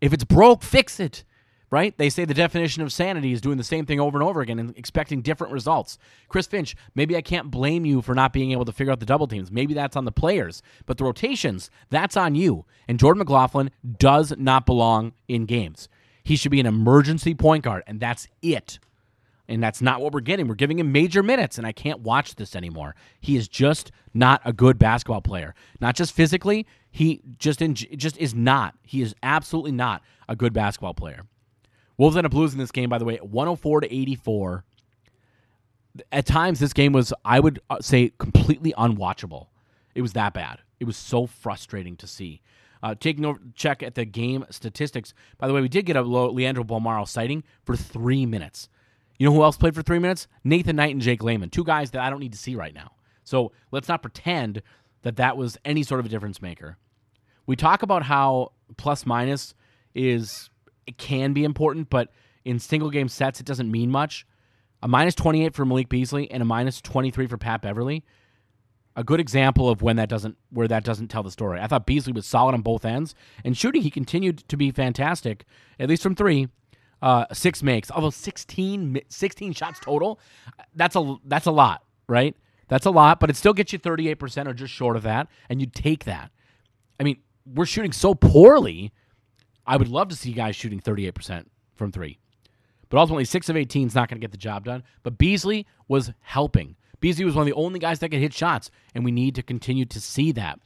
If 0.00 0.12
it's 0.12 0.24
broke, 0.24 0.62
fix 0.62 1.00
it. 1.00 1.24
Right? 1.70 1.96
They 1.96 2.10
say 2.10 2.24
the 2.24 2.34
definition 2.34 2.82
of 2.82 2.92
sanity 2.92 3.32
is 3.32 3.40
doing 3.40 3.56
the 3.56 3.62
same 3.62 3.86
thing 3.86 4.00
over 4.00 4.18
and 4.18 4.28
over 4.28 4.40
again 4.40 4.58
and 4.58 4.76
expecting 4.76 5.22
different 5.22 5.52
results. 5.52 5.98
Chris 6.28 6.48
Finch, 6.48 6.74
maybe 6.96 7.16
I 7.16 7.22
can't 7.22 7.48
blame 7.48 7.84
you 7.84 8.02
for 8.02 8.12
not 8.12 8.32
being 8.32 8.50
able 8.50 8.64
to 8.64 8.72
figure 8.72 8.92
out 8.92 8.98
the 8.98 9.06
double 9.06 9.28
teams. 9.28 9.52
Maybe 9.52 9.72
that's 9.72 9.94
on 9.94 10.04
the 10.04 10.10
players, 10.10 10.62
but 10.86 10.98
the 10.98 11.04
rotations, 11.04 11.70
that's 11.88 12.16
on 12.16 12.34
you. 12.34 12.64
And 12.88 12.98
Jordan 12.98 13.20
McLaughlin 13.20 13.70
does 13.98 14.34
not 14.36 14.66
belong 14.66 15.12
in 15.28 15.46
games. 15.46 15.88
He 16.24 16.34
should 16.34 16.50
be 16.50 16.58
an 16.58 16.66
emergency 16.66 17.34
point 17.34 17.62
guard, 17.62 17.84
and 17.86 18.00
that's 18.00 18.26
it. 18.42 18.80
And 19.46 19.62
that's 19.62 19.80
not 19.80 20.00
what 20.00 20.12
we're 20.12 20.20
getting. 20.20 20.48
We're 20.48 20.54
giving 20.54 20.78
him 20.78 20.92
major 20.92 21.22
minutes, 21.22 21.56
and 21.56 21.66
I 21.66 21.72
can't 21.72 22.00
watch 22.00 22.36
this 22.36 22.54
anymore. 22.54 22.94
He 23.20 23.36
is 23.36 23.48
just 23.48 23.90
not 24.12 24.40
a 24.44 24.52
good 24.52 24.78
basketball 24.78 25.22
player. 25.22 25.54
Not 25.80 25.96
just 25.96 26.12
physically, 26.12 26.66
he 26.90 27.20
just 27.38 27.62
in, 27.62 27.74
just 27.74 28.16
is 28.18 28.34
not. 28.34 28.74
He 28.82 29.02
is 29.02 29.14
absolutely 29.22 29.72
not 29.72 30.02
a 30.28 30.36
good 30.36 30.52
basketball 30.52 30.94
player. 30.94 31.26
Wolves 32.00 32.16
end 32.16 32.24
up 32.24 32.32
losing 32.32 32.58
this 32.58 32.70
game, 32.70 32.88
by 32.88 32.96
the 32.96 33.04
way, 33.04 33.18
104 33.18 33.82
to 33.82 33.94
84. 33.94 34.64
At 36.10 36.24
times, 36.24 36.58
this 36.58 36.72
game 36.72 36.92
was, 36.92 37.12
I 37.26 37.38
would 37.40 37.60
uh, 37.68 37.82
say, 37.82 38.12
completely 38.16 38.72
unwatchable. 38.78 39.48
It 39.94 40.00
was 40.00 40.14
that 40.14 40.32
bad. 40.32 40.60
It 40.78 40.84
was 40.84 40.96
so 40.96 41.26
frustrating 41.26 41.96
to 41.98 42.06
see. 42.06 42.40
Uh, 42.82 42.94
taking 42.98 43.26
a 43.26 43.34
check 43.54 43.82
at 43.82 43.96
the 43.96 44.06
game 44.06 44.46
statistics. 44.48 45.12
By 45.36 45.46
the 45.46 45.52
way, 45.52 45.60
we 45.60 45.68
did 45.68 45.84
get 45.84 45.96
a 45.96 46.00
Leandro 46.00 46.64
Bolmaro 46.64 47.06
sighting 47.06 47.44
for 47.64 47.76
three 47.76 48.24
minutes. 48.24 48.70
You 49.18 49.26
know 49.26 49.34
who 49.34 49.42
else 49.42 49.58
played 49.58 49.74
for 49.74 49.82
three 49.82 49.98
minutes? 49.98 50.26
Nathan 50.42 50.76
Knight 50.76 50.94
and 50.94 51.02
Jake 51.02 51.22
Layman, 51.22 51.50
two 51.50 51.64
guys 51.64 51.90
that 51.90 52.00
I 52.00 52.08
don't 52.08 52.20
need 52.20 52.32
to 52.32 52.38
see 52.38 52.54
right 52.54 52.74
now. 52.74 52.92
So 53.24 53.52
let's 53.72 53.88
not 53.88 54.00
pretend 54.00 54.62
that 55.02 55.16
that 55.16 55.36
was 55.36 55.58
any 55.66 55.82
sort 55.82 56.00
of 56.00 56.06
a 56.06 56.08
difference 56.08 56.40
maker. 56.40 56.78
We 57.44 57.56
talk 57.56 57.82
about 57.82 58.04
how 58.04 58.52
plus 58.78 59.04
minus 59.04 59.54
is 59.94 60.49
it 60.90 60.98
can 60.98 61.32
be 61.32 61.44
important, 61.44 61.88
but 61.90 62.10
in 62.44 62.58
single 62.58 62.90
game 62.90 63.08
sets 63.08 63.40
it 63.40 63.46
doesn't 63.46 63.70
mean 63.70 63.90
much. 63.90 64.26
A 64.82 64.88
minus 64.88 65.14
28 65.14 65.54
for 65.54 65.64
Malik 65.64 65.88
Beasley 65.88 66.30
and 66.30 66.42
a 66.42 66.46
minus 66.46 66.80
23 66.80 67.26
for 67.26 67.38
Pat 67.38 67.62
Beverley. 67.62 68.04
a 68.96 69.04
good 69.04 69.20
example 69.20 69.68
of 69.70 69.82
when 69.82 69.96
that 69.96 70.08
doesn't 70.08 70.36
where 70.50 70.68
that 70.68 70.84
doesn't 70.84 71.08
tell 71.08 71.22
the 71.22 71.30
story. 71.30 71.60
I 71.60 71.66
thought 71.66 71.86
Beasley 71.86 72.12
was 72.12 72.26
solid 72.26 72.54
on 72.54 72.62
both 72.62 72.84
ends, 72.84 73.14
and 73.44 73.56
shooting 73.56 73.82
he 73.82 73.90
continued 73.90 74.38
to 74.48 74.56
be 74.56 74.70
fantastic, 74.70 75.44
at 75.78 75.88
least 75.88 76.02
from 76.02 76.14
three. 76.14 76.48
Uh, 77.02 77.24
six 77.32 77.62
makes, 77.62 77.90
although 77.90 78.10
16, 78.10 79.00
16 79.08 79.52
shots 79.54 79.80
total. 79.80 80.20
That's 80.74 80.96
a 80.96 81.16
that's 81.24 81.46
a 81.46 81.50
lot, 81.50 81.82
right? 82.08 82.36
That's 82.68 82.84
a 82.84 82.90
lot, 82.90 83.20
but 83.20 83.30
it 83.30 83.36
still 83.36 83.54
gets 83.54 83.72
you 83.72 83.78
thirty 83.78 84.08
eight 84.08 84.16
percent 84.16 84.48
or 84.48 84.52
just 84.54 84.72
short 84.74 84.96
of 84.96 85.02
that, 85.04 85.28
and 85.48 85.60
you 85.60 85.66
take 85.66 86.04
that. 86.04 86.30
I 86.98 87.04
mean, 87.04 87.18
we're 87.46 87.64
shooting 87.66 87.92
so 87.92 88.14
poorly. 88.14 88.92
I 89.70 89.76
would 89.76 89.86
love 89.86 90.08
to 90.08 90.16
see 90.16 90.32
guys 90.32 90.56
shooting 90.56 90.80
thirty 90.80 91.06
eight 91.06 91.14
percent 91.14 91.48
from 91.76 91.92
three, 91.92 92.18
but 92.88 92.98
ultimately 92.98 93.24
six 93.24 93.48
of 93.48 93.56
eighteen 93.56 93.86
is 93.86 93.94
not 93.94 94.08
going 94.08 94.20
to 94.20 94.24
get 94.24 94.32
the 94.32 94.36
job 94.36 94.64
done. 94.64 94.82
But 95.04 95.16
Beasley 95.16 95.64
was 95.86 96.12
helping. 96.22 96.74
Beasley 96.98 97.24
was 97.24 97.36
one 97.36 97.42
of 97.42 97.46
the 97.46 97.54
only 97.54 97.78
guys 97.78 98.00
that 98.00 98.08
could 98.08 98.18
hit 98.18 98.34
shots, 98.34 98.68
and 98.96 99.04
we 99.04 99.12
need 99.12 99.36
to 99.36 99.44
continue 99.44 99.84
to 99.84 100.00
see 100.00 100.32
that. 100.32 100.58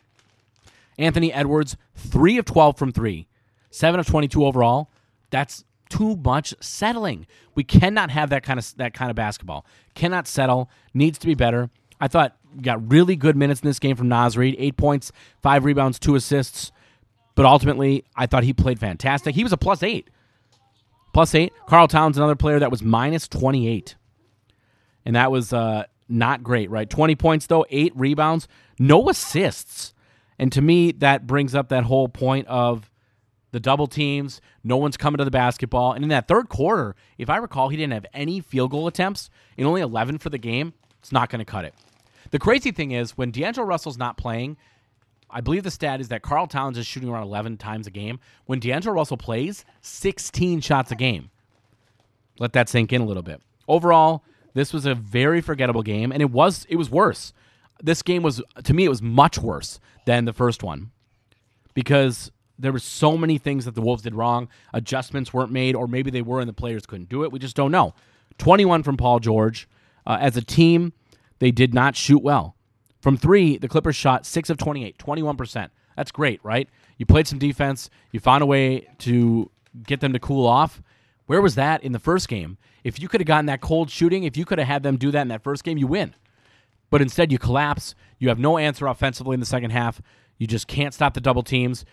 Anthony 0.99 1.31
Edwards, 1.33 1.77
3 1.97 2.39
of 2.39 2.47
12 2.47 2.79
from 2.79 2.93
3, 2.93 3.29
7 3.71 4.01
of 4.01 4.07
22 4.07 4.47
overall. 4.47 4.91
That's 5.31 5.65
too 5.91 6.17
much 6.17 6.55
settling. 6.61 7.27
We 7.55 7.63
cannot 7.63 8.11
have 8.11 8.31
that 8.31 8.43
kind 8.43 8.59
of 8.59 8.75
that 8.79 8.95
kind 8.95 9.11
of 9.11 9.17
basketball. 9.17 9.67
Cannot 9.95 10.27
settle. 10.27 10.71
Needs 10.95 11.19
to 11.19 11.27
be 11.27 11.35
better. 11.35 11.69
I 12.01 12.09
thought 12.09 12.37
got 12.63 12.91
really 12.91 13.17
good 13.17 13.37
minutes 13.37 13.61
in 13.61 13.69
this 13.69 13.79
game 13.79 13.97
from 13.97 14.09
Naz 14.09 14.39
Reid. 14.39 14.57
Eight 14.59 14.79
points, 14.79 15.13
five 15.43 15.65
rebounds, 15.65 15.99
two 15.99 16.15
assists. 16.15 16.73
But 17.35 17.47
ultimately, 17.47 18.05
I 18.15 18.27
thought 18.27 18.45
he 18.45 18.53
played 18.53 18.79
fantastic. 18.79 19.35
He 19.35 19.43
was 19.43 19.53
a 19.53 19.57
plus 19.57 19.83
eight. 19.83 20.09
Plus 21.13 21.35
eight. 21.35 21.53
Karl 21.67 21.89
Towns, 21.89 22.17
another 22.17 22.37
player 22.37 22.59
that 22.59 22.71
was 22.71 22.83
minus 22.83 23.27
28. 23.29 23.97
And 25.05 25.17
that 25.17 25.31
was 25.31 25.53
uh, 25.53 25.85
not 26.09 26.43
great, 26.43 26.71
right? 26.71 26.89
20 26.89 27.15
points, 27.17 27.47
though, 27.47 27.67
eight 27.71 27.93
rebounds, 27.97 28.49
no 28.79 29.09
assists. 29.09 29.95
And 30.39 30.51
to 30.53 30.63
me, 30.63 30.93
that 30.93 31.27
brings 31.27 31.55
up 31.55 31.69
that 31.69 31.85
whole 31.85 32.09
point 32.09 32.47
of 32.49 32.91
the 33.53 33.61
double 33.61 33.87
teams. 33.87 34.41
No 34.65 34.77
one's 34.77 34.97
coming 34.97 35.19
to 35.19 35.25
the 35.25 35.31
basketball. 35.31 35.93
And 35.93 36.03
in 36.03 36.09
that 36.09 36.27
third 36.27 36.49
quarter, 36.49 36.97
if 37.19 37.31
I 37.31 37.37
recall, 37.37 37.69
he 37.69 37.77
didn't 37.77 37.93
have 37.93 38.07
any 38.13 38.41
field 38.41 38.73
goal 38.73 38.89
attempts 38.89 39.31
in 39.57 39.67
only 39.67 39.81
11 39.81 40.19
for 40.19 40.31
the 40.31 40.39
game. 40.39 40.73
It's 40.99 41.13
not 41.13 41.31
going 41.31 41.39
to 41.39 41.45
cut 41.45 41.65
it. 41.65 41.75
The 42.31 42.39
crazy 42.39 42.73
thing 42.73 42.91
is, 42.91 43.17
when 43.17 43.31
D'Angelo 43.31 43.67
Russell's 43.67 43.99
not 43.99 44.17
playing, 44.17 44.57
I 45.35 45.41
believe 45.41 45.65
the 45.65 45.71
stat 45.71 46.01
is 46.01 46.09
that 46.09 46.23
Karl 46.23 46.47
Towns 46.47 46.79
is 46.79 46.87
shooting 46.87 47.09
around 47.09 47.25
11 47.25 47.57
times 47.57 47.89
a 47.89 47.91
game. 47.91 48.21
When 48.47 48.61
D'Angelo 48.61 48.95
Russell 48.95 49.17
plays, 49.17 49.65
16 49.83 50.61
shots 50.61 50.93
a 50.93 50.95
game. 50.95 51.31
Let 52.39 52.53
that 52.53 52.69
sink 52.69 52.93
in 52.93 53.01
a 53.01 53.05
little 53.05 53.23
bit. 53.23 53.43
Overall, 53.67 54.23
this 54.55 54.73
was 54.73 54.87
a 54.87 54.95
very 54.95 55.41
forgettable 55.41 55.83
game, 55.83 56.13
and 56.13 56.23
it 56.23 56.31
was 56.31 56.67
it 56.69 56.77
was 56.77 56.89
worse. 56.89 57.33
This 57.83 58.03
game 58.03 58.23
was 58.23 58.41
to 58.63 58.73
me 58.73 58.85
it 58.85 58.89
was 58.89 59.03
much 59.03 59.39
worse 59.39 59.81
than 60.07 60.25
the 60.25 60.33
first 60.33 60.63
one 60.63 60.93
because 61.75 62.31
there 62.59 62.73
were 62.73 62.79
so 62.79 63.17
many 63.17 63.37
things 63.37 63.65
that 63.65 63.75
the 63.75 63.83
Wolves 63.83 64.03
did 64.03 64.15
wrong. 64.15 64.49
Adjustments 64.73 65.33
weren't 65.33 65.51
made, 65.51 65.75
or 65.75 65.89
maybe 65.89 66.11
they 66.11 66.23
were 66.23 66.41
and 66.41 66.49
the 66.49 66.55
players 66.55 66.87
couldn't 66.87 67.09
do 67.09 67.25
it. 67.25 67.33
We 67.33 67.41
just 67.41 67.57
don't 67.57 67.73
know. 67.73 67.95
21 68.39 68.85
from 68.85 68.97
Paul 68.97 69.19
George. 69.19 69.69
Uh, 70.07 70.19
as 70.21 70.37
a 70.37 70.43
team, 70.43 70.93
they 71.41 71.51
did 71.51 71.75
not 71.75 71.97
shoot 71.97 72.23
well. 72.23 72.54
From 73.05 73.19
three, 73.19 73.59
the 73.59 73.69
Clippers 73.69 73.97
shot 73.97 74.25
6 74.25 74.49
of 74.49 74.57
28, 74.57 74.97
21%. 74.97 75.69
That's 75.95 76.11
great, 76.11 76.41
right? 76.43 76.71
You 76.97 77.05
played 77.05 77.29
some 77.29 77.39
defense, 77.39 77.91
you 78.13 78.19
found 78.19 78.43
a 78.43 78.47
way 78.47 78.89
to 79.01 79.51
get 79.87 80.01
them 80.01 80.15
to 80.15 80.19
cool 80.19 80.47
off. 80.47 80.81
Where 81.27 81.43
was 81.43 81.55
that 81.57 81.85
in 81.85 81.93
the 81.93 81.99
first 81.99 82.31
game? 82.31 82.57
If 82.83 82.99
you 82.99 83.09
could 83.09 83.21
have 83.21 83.27
gotten 83.27 83.45
that 83.45 83.61
cold 83.61 83.91
shooting, 83.91 84.25
if 84.25 84.39
you 84.39 84.47
could 84.47 84.59
have 84.59 84.67
had 84.67 84.83
them 84.83 84.97
do 84.97 85.11
that 85.11 85.21
in 85.21 85.29
that 85.29 85.45
first 85.45 85.65
game, 85.65 85.77
you 85.77 85.87
win. 85.87 86.15
But 86.89 87.03
instead, 87.03 87.31
you 87.31 87.39
collapse. 87.39 87.95
You 88.19 88.31
have 88.31 88.39
no 88.39 88.57
answer 88.57 88.87
offensively 88.87 89.35
in 89.35 89.41
the 89.41 89.45
second 89.45 89.73
half. 89.73 90.01
You 90.39 90.47
just 90.47 90.67
can't 90.67 90.95
stop 90.95 91.13
the 91.13 91.21
double 91.21 91.43
teams. 91.43 91.85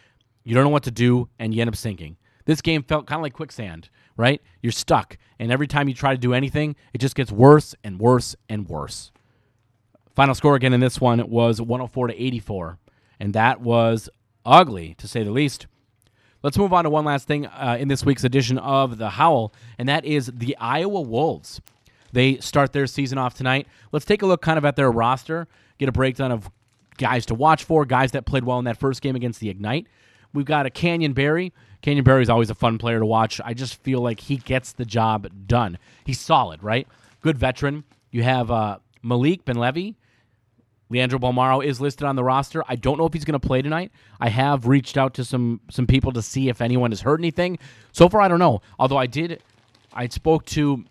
You 0.45 0.55
don't 0.55 0.63
know 0.63 0.69
what 0.69 0.83
to 0.83 0.91
do, 0.91 1.27
and 1.37 1.53
you 1.53 1.59
end 1.59 1.67
up 1.67 1.75
sinking. 1.75 2.15
This 2.45 2.61
game 2.61 2.83
felt 2.83 3.05
kind 3.05 3.19
of 3.19 3.23
like 3.23 3.33
quicksand, 3.33 3.89
right? 4.15 4.41
You're 4.61 4.71
stuck, 4.71 5.17
and 5.39 5.51
every 5.51 5.67
time 5.67 5.89
you 5.89 5.93
try 5.93 6.13
to 6.13 6.17
do 6.17 6.33
anything, 6.33 6.77
it 6.93 6.99
just 6.99 7.15
gets 7.15 7.33
worse 7.33 7.75
and 7.83 7.99
worse 7.99 8.33
and 8.47 8.69
worse. 8.69 9.11
Final 10.15 10.35
score 10.35 10.55
again 10.55 10.73
in 10.73 10.79
this 10.79 10.99
one 10.99 11.29
was 11.29 11.61
104 11.61 12.07
to 12.07 12.23
84, 12.23 12.77
and 13.19 13.33
that 13.33 13.61
was 13.61 14.09
ugly 14.45 14.93
to 14.95 15.07
say 15.07 15.23
the 15.23 15.31
least. 15.31 15.67
Let's 16.43 16.57
move 16.57 16.73
on 16.73 16.85
to 16.85 16.89
one 16.89 17.05
last 17.05 17.27
thing 17.27 17.45
uh, 17.45 17.77
in 17.79 17.87
this 17.87 18.03
week's 18.03 18.23
edition 18.23 18.57
of 18.57 18.97
The 18.97 19.11
Howl, 19.11 19.53
and 19.77 19.87
that 19.87 20.05
is 20.05 20.31
the 20.33 20.57
Iowa 20.57 21.01
Wolves. 21.01 21.61
They 22.11 22.37
start 22.37 22.73
their 22.73 22.87
season 22.87 23.17
off 23.17 23.35
tonight. 23.35 23.67
Let's 23.91 24.05
take 24.05 24.21
a 24.21 24.25
look 24.25 24.41
kind 24.41 24.57
of 24.57 24.65
at 24.65 24.75
their 24.75 24.91
roster, 24.91 25.47
get 25.77 25.87
a 25.87 25.91
breakdown 25.91 26.31
of 26.31 26.49
guys 26.97 27.25
to 27.27 27.35
watch 27.35 27.63
for, 27.63 27.85
guys 27.85 28.11
that 28.11 28.25
played 28.25 28.43
well 28.43 28.59
in 28.59 28.65
that 28.65 28.77
first 28.77 29.01
game 29.01 29.15
against 29.15 29.39
the 29.39 29.49
Ignite. 29.49 29.87
We've 30.33 30.45
got 30.45 30.65
a 30.65 30.69
Canyon 30.69 31.13
Barry. 31.13 31.53
Canyon 31.81 32.03
Barry 32.03 32.21
is 32.21 32.29
always 32.29 32.49
a 32.49 32.55
fun 32.55 32.77
player 32.77 32.99
to 32.99 33.05
watch. 33.05 33.39
I 33.43 33.53
just 33.53 33.75
feel 33.81 34.01
like 34.01 34.19
he 34.19 34.37
gets 34.37 34.73
the 34.73 34.85
job 34.85 35.29
done. 35.47 35.77
He's 36.05 36.19
solid, 36.19 36.63
right? 36.63 36.87
Good 37.21 37.37
veteran. 37.37 37.83
You 38.11 38.23
have 38.23 38.51
uh, 38.51 38.79
Malik 39.03 39.45
Benlevi. 39.45 39.95
Leandro 40.91 41.17
Bolmaro 41.17 41.63
is 41.65 41.79
listed 41.79 42.05
on 42.05 42.17
the 42.17 42.23
roster. 42.23 42.63
I 42.67 42.75
don't 42.75 42.97
know 42.97 43.05
if 43.05 43.13
he's 43.13 43.23
going 43.23 43.39
to 43.39 43.47
play 43.47 43.61
tonight. 43.61 43.91
I 44.19 44.27
have 44.27 44.67
reached 44.67 44.97
out 44.97 45.13
to 45.15 45.25
some 45.25 45.61
some 45.71 45.87
people 45.87 46.11
to 46.11 46.21
see 46.21 46.49
if 46.49 46.61
anyone 46.61 46.91
has 46.91 47.01
heard 47.01 47.21
anything. 47.21 47.57
So 47.93 48.09
far, 48.09 48.21
I 48.21 48.27
don't 48.27 48.39
know. 48.39 48.61
Although 48.77 48.97
I 48.97 49.07
did, 49.07 49.41
I 49.93 50.09
spoke 50.09 50.45
to 50.47 50.83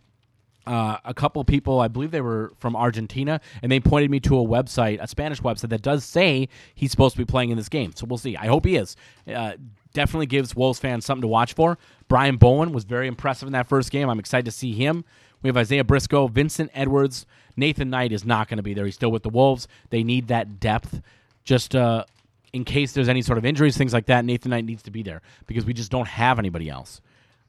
uh, 0.66 0.96
a 1.04 1.12
couple 1.12 1.44
people, 1.44 1.80
I 1.80 1.88
believe 1.88 2.12
they 2.12 2.22
were 2.22 2.52
from 2.58 2.74
Argentina, 2.76 3.42
and 3.62 3.70
they 3.70 3.78
pointed 3.78 4.10
me 4.10 4.20
to 4.20 4.38
a 4.38 4.44
website, 4.44 5.02
a 5.02 5.06
Spanish 5.06 5.42
website 5.42 5.68
that 5.68 5.82
does 5.82 6.02
say 6.02 6.48
he's 6.74 6.90
supposed 6.90 7.14
to 7.14 7.18
be 7.18 7.26
playing 7.26 7.50
in 7.50 7.58
this 7.58 7.68
game. 7.68 7.92
So 7.94 8.06
we'll 8.06 8.18
see. 8.18 8.36
I 8.36 8.46
hope 8.46 8.64
he 8.64 8.76
is. 8.76 8.96
Uh, 9.28 9.52
definitely 9.92 10.26
gives 10.26 10.56
Wolves 10.56 10.78
fans 10.78 11.04
something 11.04 11.22
to 11.22 11.28
watch 11.28 11.52
for. 11.52 11.76
Brian 12.08 12.36
Bowen 12.36 12.72
was 12.72 12.84
very 12.84 13.06
impressive 13.06 13.46
in 13.46 13.52
that 13.52 13.66
first 13.68 13.90
game. 13.90 14.08
I'm 14.08 14.18
excited 14.18 14.46
to 14.46 14.50
see 14.52 14.72
him. 14.72 15.04
We 15.42 15.48
have 15.48 15.56
Isaiah 15.56 15.84
Briscoe, 15.84 16.28
Vincent 16.28 16.70
Edwards, 16.74 17.26
Nathan 17.60 17.90
Knight 17.90 18.12
is 18.12 18.24
not 18.24 18.48
going 18.48 18.56
to 18.56 18.62
be 18.62 18.74
there. 18.74 18.84
He's 18.84 18.96
still 18.96 19.12
with 19.12 19.22
the 19.22 19.28
Wolves. 19.28 19.68
They 19.90 20.02
need 20.02 20.28
that 20.28 20.58
depth. 20.58 21.00
Just 21.44 21.76
uh, 21.76 22.04
in 22.52 22.64
case 22.64 22.92
there's 22.92 23.08
any 23.08 23.22
sort 23.22 23.38
of 23.38 23.44
injuries, 23.44 23.76
things 23.76 23.92
like 23.92 24.06
that, 24.06 24.24
Nathan 24.24 24.50
Knight 24.50 24.64
needs 24.64 24.82
to 24.82 24.90
be 24.90 25.02
there 25.02 25.22
because 25.46 25.64
we 25.64 25.72
just 25.72 25.90
don't 25.90 26.08
have 26.08 26.38
anybody 26.38 26.68
else. 26.68 27.00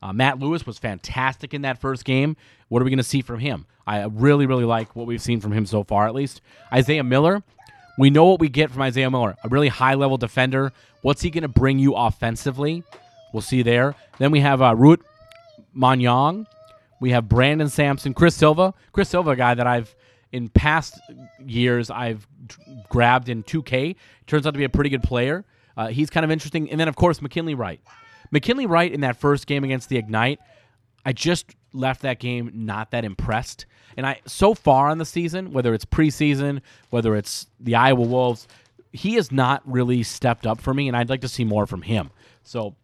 Uh, 0.01 0.13
Matt 0.13 0.39
Lewis 0.39 0.65
was 0.65 0.77
fantastic 0.77 1.53
in 1.53 1.61
that 1.61 1.79
first 1.79 2.05
game. 2.05 2.35
What 2.69 2.81
are 2.81 2.85
we 2.85 2.91
going 2.91 2.97
to 2.97 3.03
see 3.03 3.21
from 3.21 3.39
him? 3.39 3.65
I 3.85 4.03
really, 4.05 4.45
really 4.45 4.65
like 4.65 4.95
what 4.95 5.05
we've 5.05 5.21
seen 5.21 5.41
from 5.41 5.51
him 5.51 5.65
so 5.65 5.83
far, 5.83 6.07
at 6.07 6.15
least. 6.15 6.41
Isaiah 6.71 7.03
Miller, 7.03 7.43
we 7.97 8.09
know 8.09 8.25
what 8.25 8.39
we 8.39 8.49
get 8.49 8.71
from 8.71 8.81
Isaiah 8.81 9.11
Miller 9.11 9.35
a 9.43 9.49
really 9.49 9.67
high 9.67 9.93
level 9.93 10.17
defender. 10.17 10.71
What's 11.01 11.21
he 11.21 11.29
going 11.29 11.43
to 11.43 11.47
bring 11.47 11.79
you 11.79 11.93
offensively? 11.95 12.83
We'll 13.33 13.41
see 13.41 13.61
there. 13.61 13.95
Then 14.17 14.31
we 14.31 14.39
have 14.41 14.61
uh, 14.61 14.75
Ruot 14.75 15.01
Monyong. 15.75 16.45
We 16.99 17.11
have 17.11 17.27
Brandon 17.27 17.69
Sampson, 17.69 18.13
Chris 18.13 18.35
Silva. 18.35 18.73
Chris 18.91 19.09
Silva, 19.09 19.31
a 19.31 19.35
guy 19.35 19.53
that 19.55 19.65
I've 19.65 19.95
in 20.31 20.49
past 20.49 20.99
years 21.45 21.89
I've 21.89 22.27
grabbed 22.89 23.29
in 23.29 23.43
2K. 23.43 23.95
Turns 24.27 24.47
out 24.47 24.51
to 24.51 24.57
be 24.57 24.63
a 24.63 24.69
pretty 24.69 24.89
good 24.89 25.03
player. 25.03 25.45
Uh, 25.75 25.87
he's 25.87 26.09
kind 26.09 26.23
of 26.23 26.31
interesting. 26.31 26.69
And 26.69 26.79
then 26.79 26.87
of 26.87 26.95
course 26.95 27.21
McKinley 27.21 27.55
Wright. 27.55 27.81
McKinley 28.31 28.65
Wright 28.65 28.91
in 28.91 29.01
that 29.01 29.17
first 29.17 29.47
game 29.47 29.63
against 29.63 29.89
the 29.89 29.97
Ignite, 29.97 30.39
I 31.05 31.13
just 31.13 31.55
left 31.73 32.01
that 32.01 32.19
game 32.19 32.51
not 32.53 32.91
that 32.91 33.05
impressed. 33.05 33.65
And 33.97 34.05
I 34.05 34.21
so 34.25 34.53
far 34.53 34.89
on 34.89 34.97
the 34.97 35.05
season, 35.05 35.51
whether 35.51 35.73
it's 35.73 35.85
preseason, 35.85 36.61
whether 36.89 37.15
it's 37.15 37.47
the 37.59 37.75
Iowa 37.75 38.01
Wolves, 38.01 38.47
he 38.93 39.15
has 39.15 39.31
not 39.31 39.61
really 39.65 40.03
stepped 40.03 40.45
up 40.45 40.61
for 40.61 40.73
me, 40.73 40.87
and 40.87 40.95
I'd 40.95 41.09
like 41.09 41.21
to 41.21 41.27
see 41.27 41.43
more 41.43 41.65
from 41.65 41.81
him. 41.81 42.09
So 42.43 42.75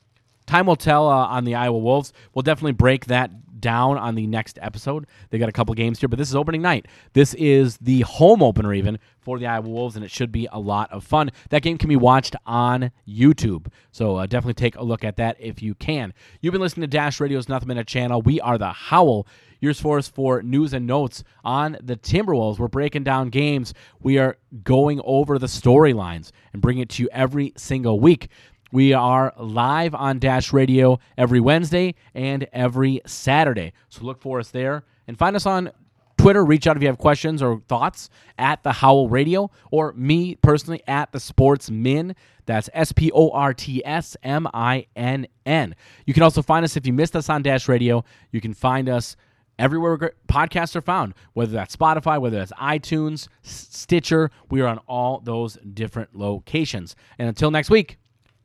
time 0.45 0.65
will 0.65 0.75
tell 0.75 1.07
uh, 1.07 1.27
on 1.27 1.43
the 1.43 1.55
Iowa 1.55 1.77
Wolves. 1.77 2.13
We'll 2.33 2.43
definitely 2.43 2.73
break 2.73 3.05
that 3.05 3.31
down 3.59 3.97
on 3.97 4.15
the 4.15 4.27
next 4.27 4.59
episode. 4.61 5.05
They 5.29 5.37
got 5.37 5.49
a 5.49 5.53
couple 5.53 5.73
games 5.75 5.99
here, 5.99 6.09
but 6.09 6.17
this 6.17 6.29
is 6.29 6.35
opening 6.35 6.61
night. 6.61 6.87
This 7.13 7.33
is 7.35 7.77
the 7.77 8.01
home 8.01 8.41
opener 8.41 8.73
even 8.73 8.99
for 9.19 9.39
the 9.39 9.47
Iowa 9.47 9.67
Wolves, 9.67 9.95
and 9.95 10.05
it 10.05 10.11
should 10.11 10.31
be 10.31 10.47
a 10.51 10.59
lot 10.59 10.91
of 10.91 11.03
fun. 11.03 11.31
That 11.49 11.61
game 11.61 11.77
can 11.77 11.89
be 11.89 11.95
watched 11.95 12.35
on 12.45 12.91
YouTube, 13.07 13.67
so 13.91 14.17
uh, 14.17 14.25
definitely 14.25 14.53
take 14.53 14.75
a 14.75 14.83
look 14.83 15.03
at 15.03 15.17
that 15.17 15.37
if 15.39 15.61
you 15.61 15.75
can. 15.75 16.13
You've 16.41 16.53
been 16.53 16.61
listening 16.61 16.89
to 16.89 16.95
Dash 16.95 17.19
Radio's 17.19 17.49
Nothing 17.49 17.67
Minute 17.67 17.87
channel. 17.87 18.21
We 18.21 18.39
are 18.39 18.57
the 18.57 18.71
Howl. 18.71 19.27
Your 19.59 19.73
source 19.73 20.07
for 20.07 20.43
news 20.43 20.73
and 20.73 20.85
notes 20.85 21.23
on 21.43 21.77
the 21.81 21.97
Timberwolves. 21.97 22.59
We're 22.59 22.67
breaking 22.67 23.03
down 23.03 23.29
games. 23.29 23.73
We 23.99 24.19
are 24.19 24.37
going 24.63 25.01
over 25.03 25.39
the 25.39 25.47
storylines 25.47 26.31
and 26.53 26.61
bringing 26.61 26.83
it 26.83 26.89
to 26.89 27.03
you 27.03 27.09
every 27.11 27.53
single 27.57 27.99
week. 27.99 28.29
We 28.71 28.91
are 28.93 29.33
live 29.37 29.95
on 29.95 30.19
Dash 30.19 30.51
Radio 30.51 30.99
every 31.17 31.39
Wednesday 31.39 31.95
and 32.13 32.47
every 32.51 33.01
Saturday. 33.05 33.71
So 33.87 34.03
look 34.03 34.21
for 34.21 34.39
us 34.39 34.51
there 34.51 34.83
and 35.07 35.17
find 35.17 35.35
us 35.37 35.45
on 35.45 35.71
Twitter. 36.17 36.43
Reach 36.43 36.67
out 36.67 36.75
if 36.75 36.83
you 36.83 36.89
have 36.89 36.97
questions 36.97 37.41
or 37.41 37.61
thoughts 37.69 38.09
at 38.37 38.63
the 38.63 38.73
Howl 38.73 39.07
Radio 39.07 39.51
or 39.71 39.93
me 39.93 40.35
personally 40.35 40.81
at 40.85 41.13
the 41.13 41.19
Sports 41.19 41.71
Min. 41.71 42.13
That's 42.45 42.69
S 42.73 42.91
P 42.91 43.09
O 43.13 43.29
R 43.29 43.53
T 43.53 43.81
S 43.85 44.17
M 44.23 44.47
I 44.53 44.87
N 44.97 45.27
N. 45.45 45.73
You 46.05 46.13
can 46.13 46.23
also 46.23 46.41
find 46.41 46.65
us 46.65 46.75
if 46.75 46.85
you 46.85 46.91
missed 46.91 47.15
us 47.15 47.29
on 47.29 47.43
Dash 47.43 47.69
Radio. 47.69 48.03
You 48.31 48.41
can 48.41 48.53
find 48.53 48.89
us 48.89 49.15
everywhere 49.57 50.13
podcasts 50.27 50.75
are 50.75 50.81
found, 50.81 51.13
whether 51.33 51.53
that's 51.53 51.75
Spotify, 51.75 52.19
whether 52.19 52.37
that's 52.37 52.51
iTunes, 52.53 53.29
Stitcher. 53.43 54.29
We 54.49 54.59
are 54.59 54.67
on 54.67 54.79
all 54.79 55.21
those 55.21 55.57
different 55.73 56.15
locations. 56.17 56.97
And 57.17 57.29
until 57.29 57.49
next 57.49 57.69
week, 57.69 57.97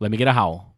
let 0.02 0.10
me 0.10 0.16
get 0.16 0.26
a 0.26 0.32
howl. 0.32 0.71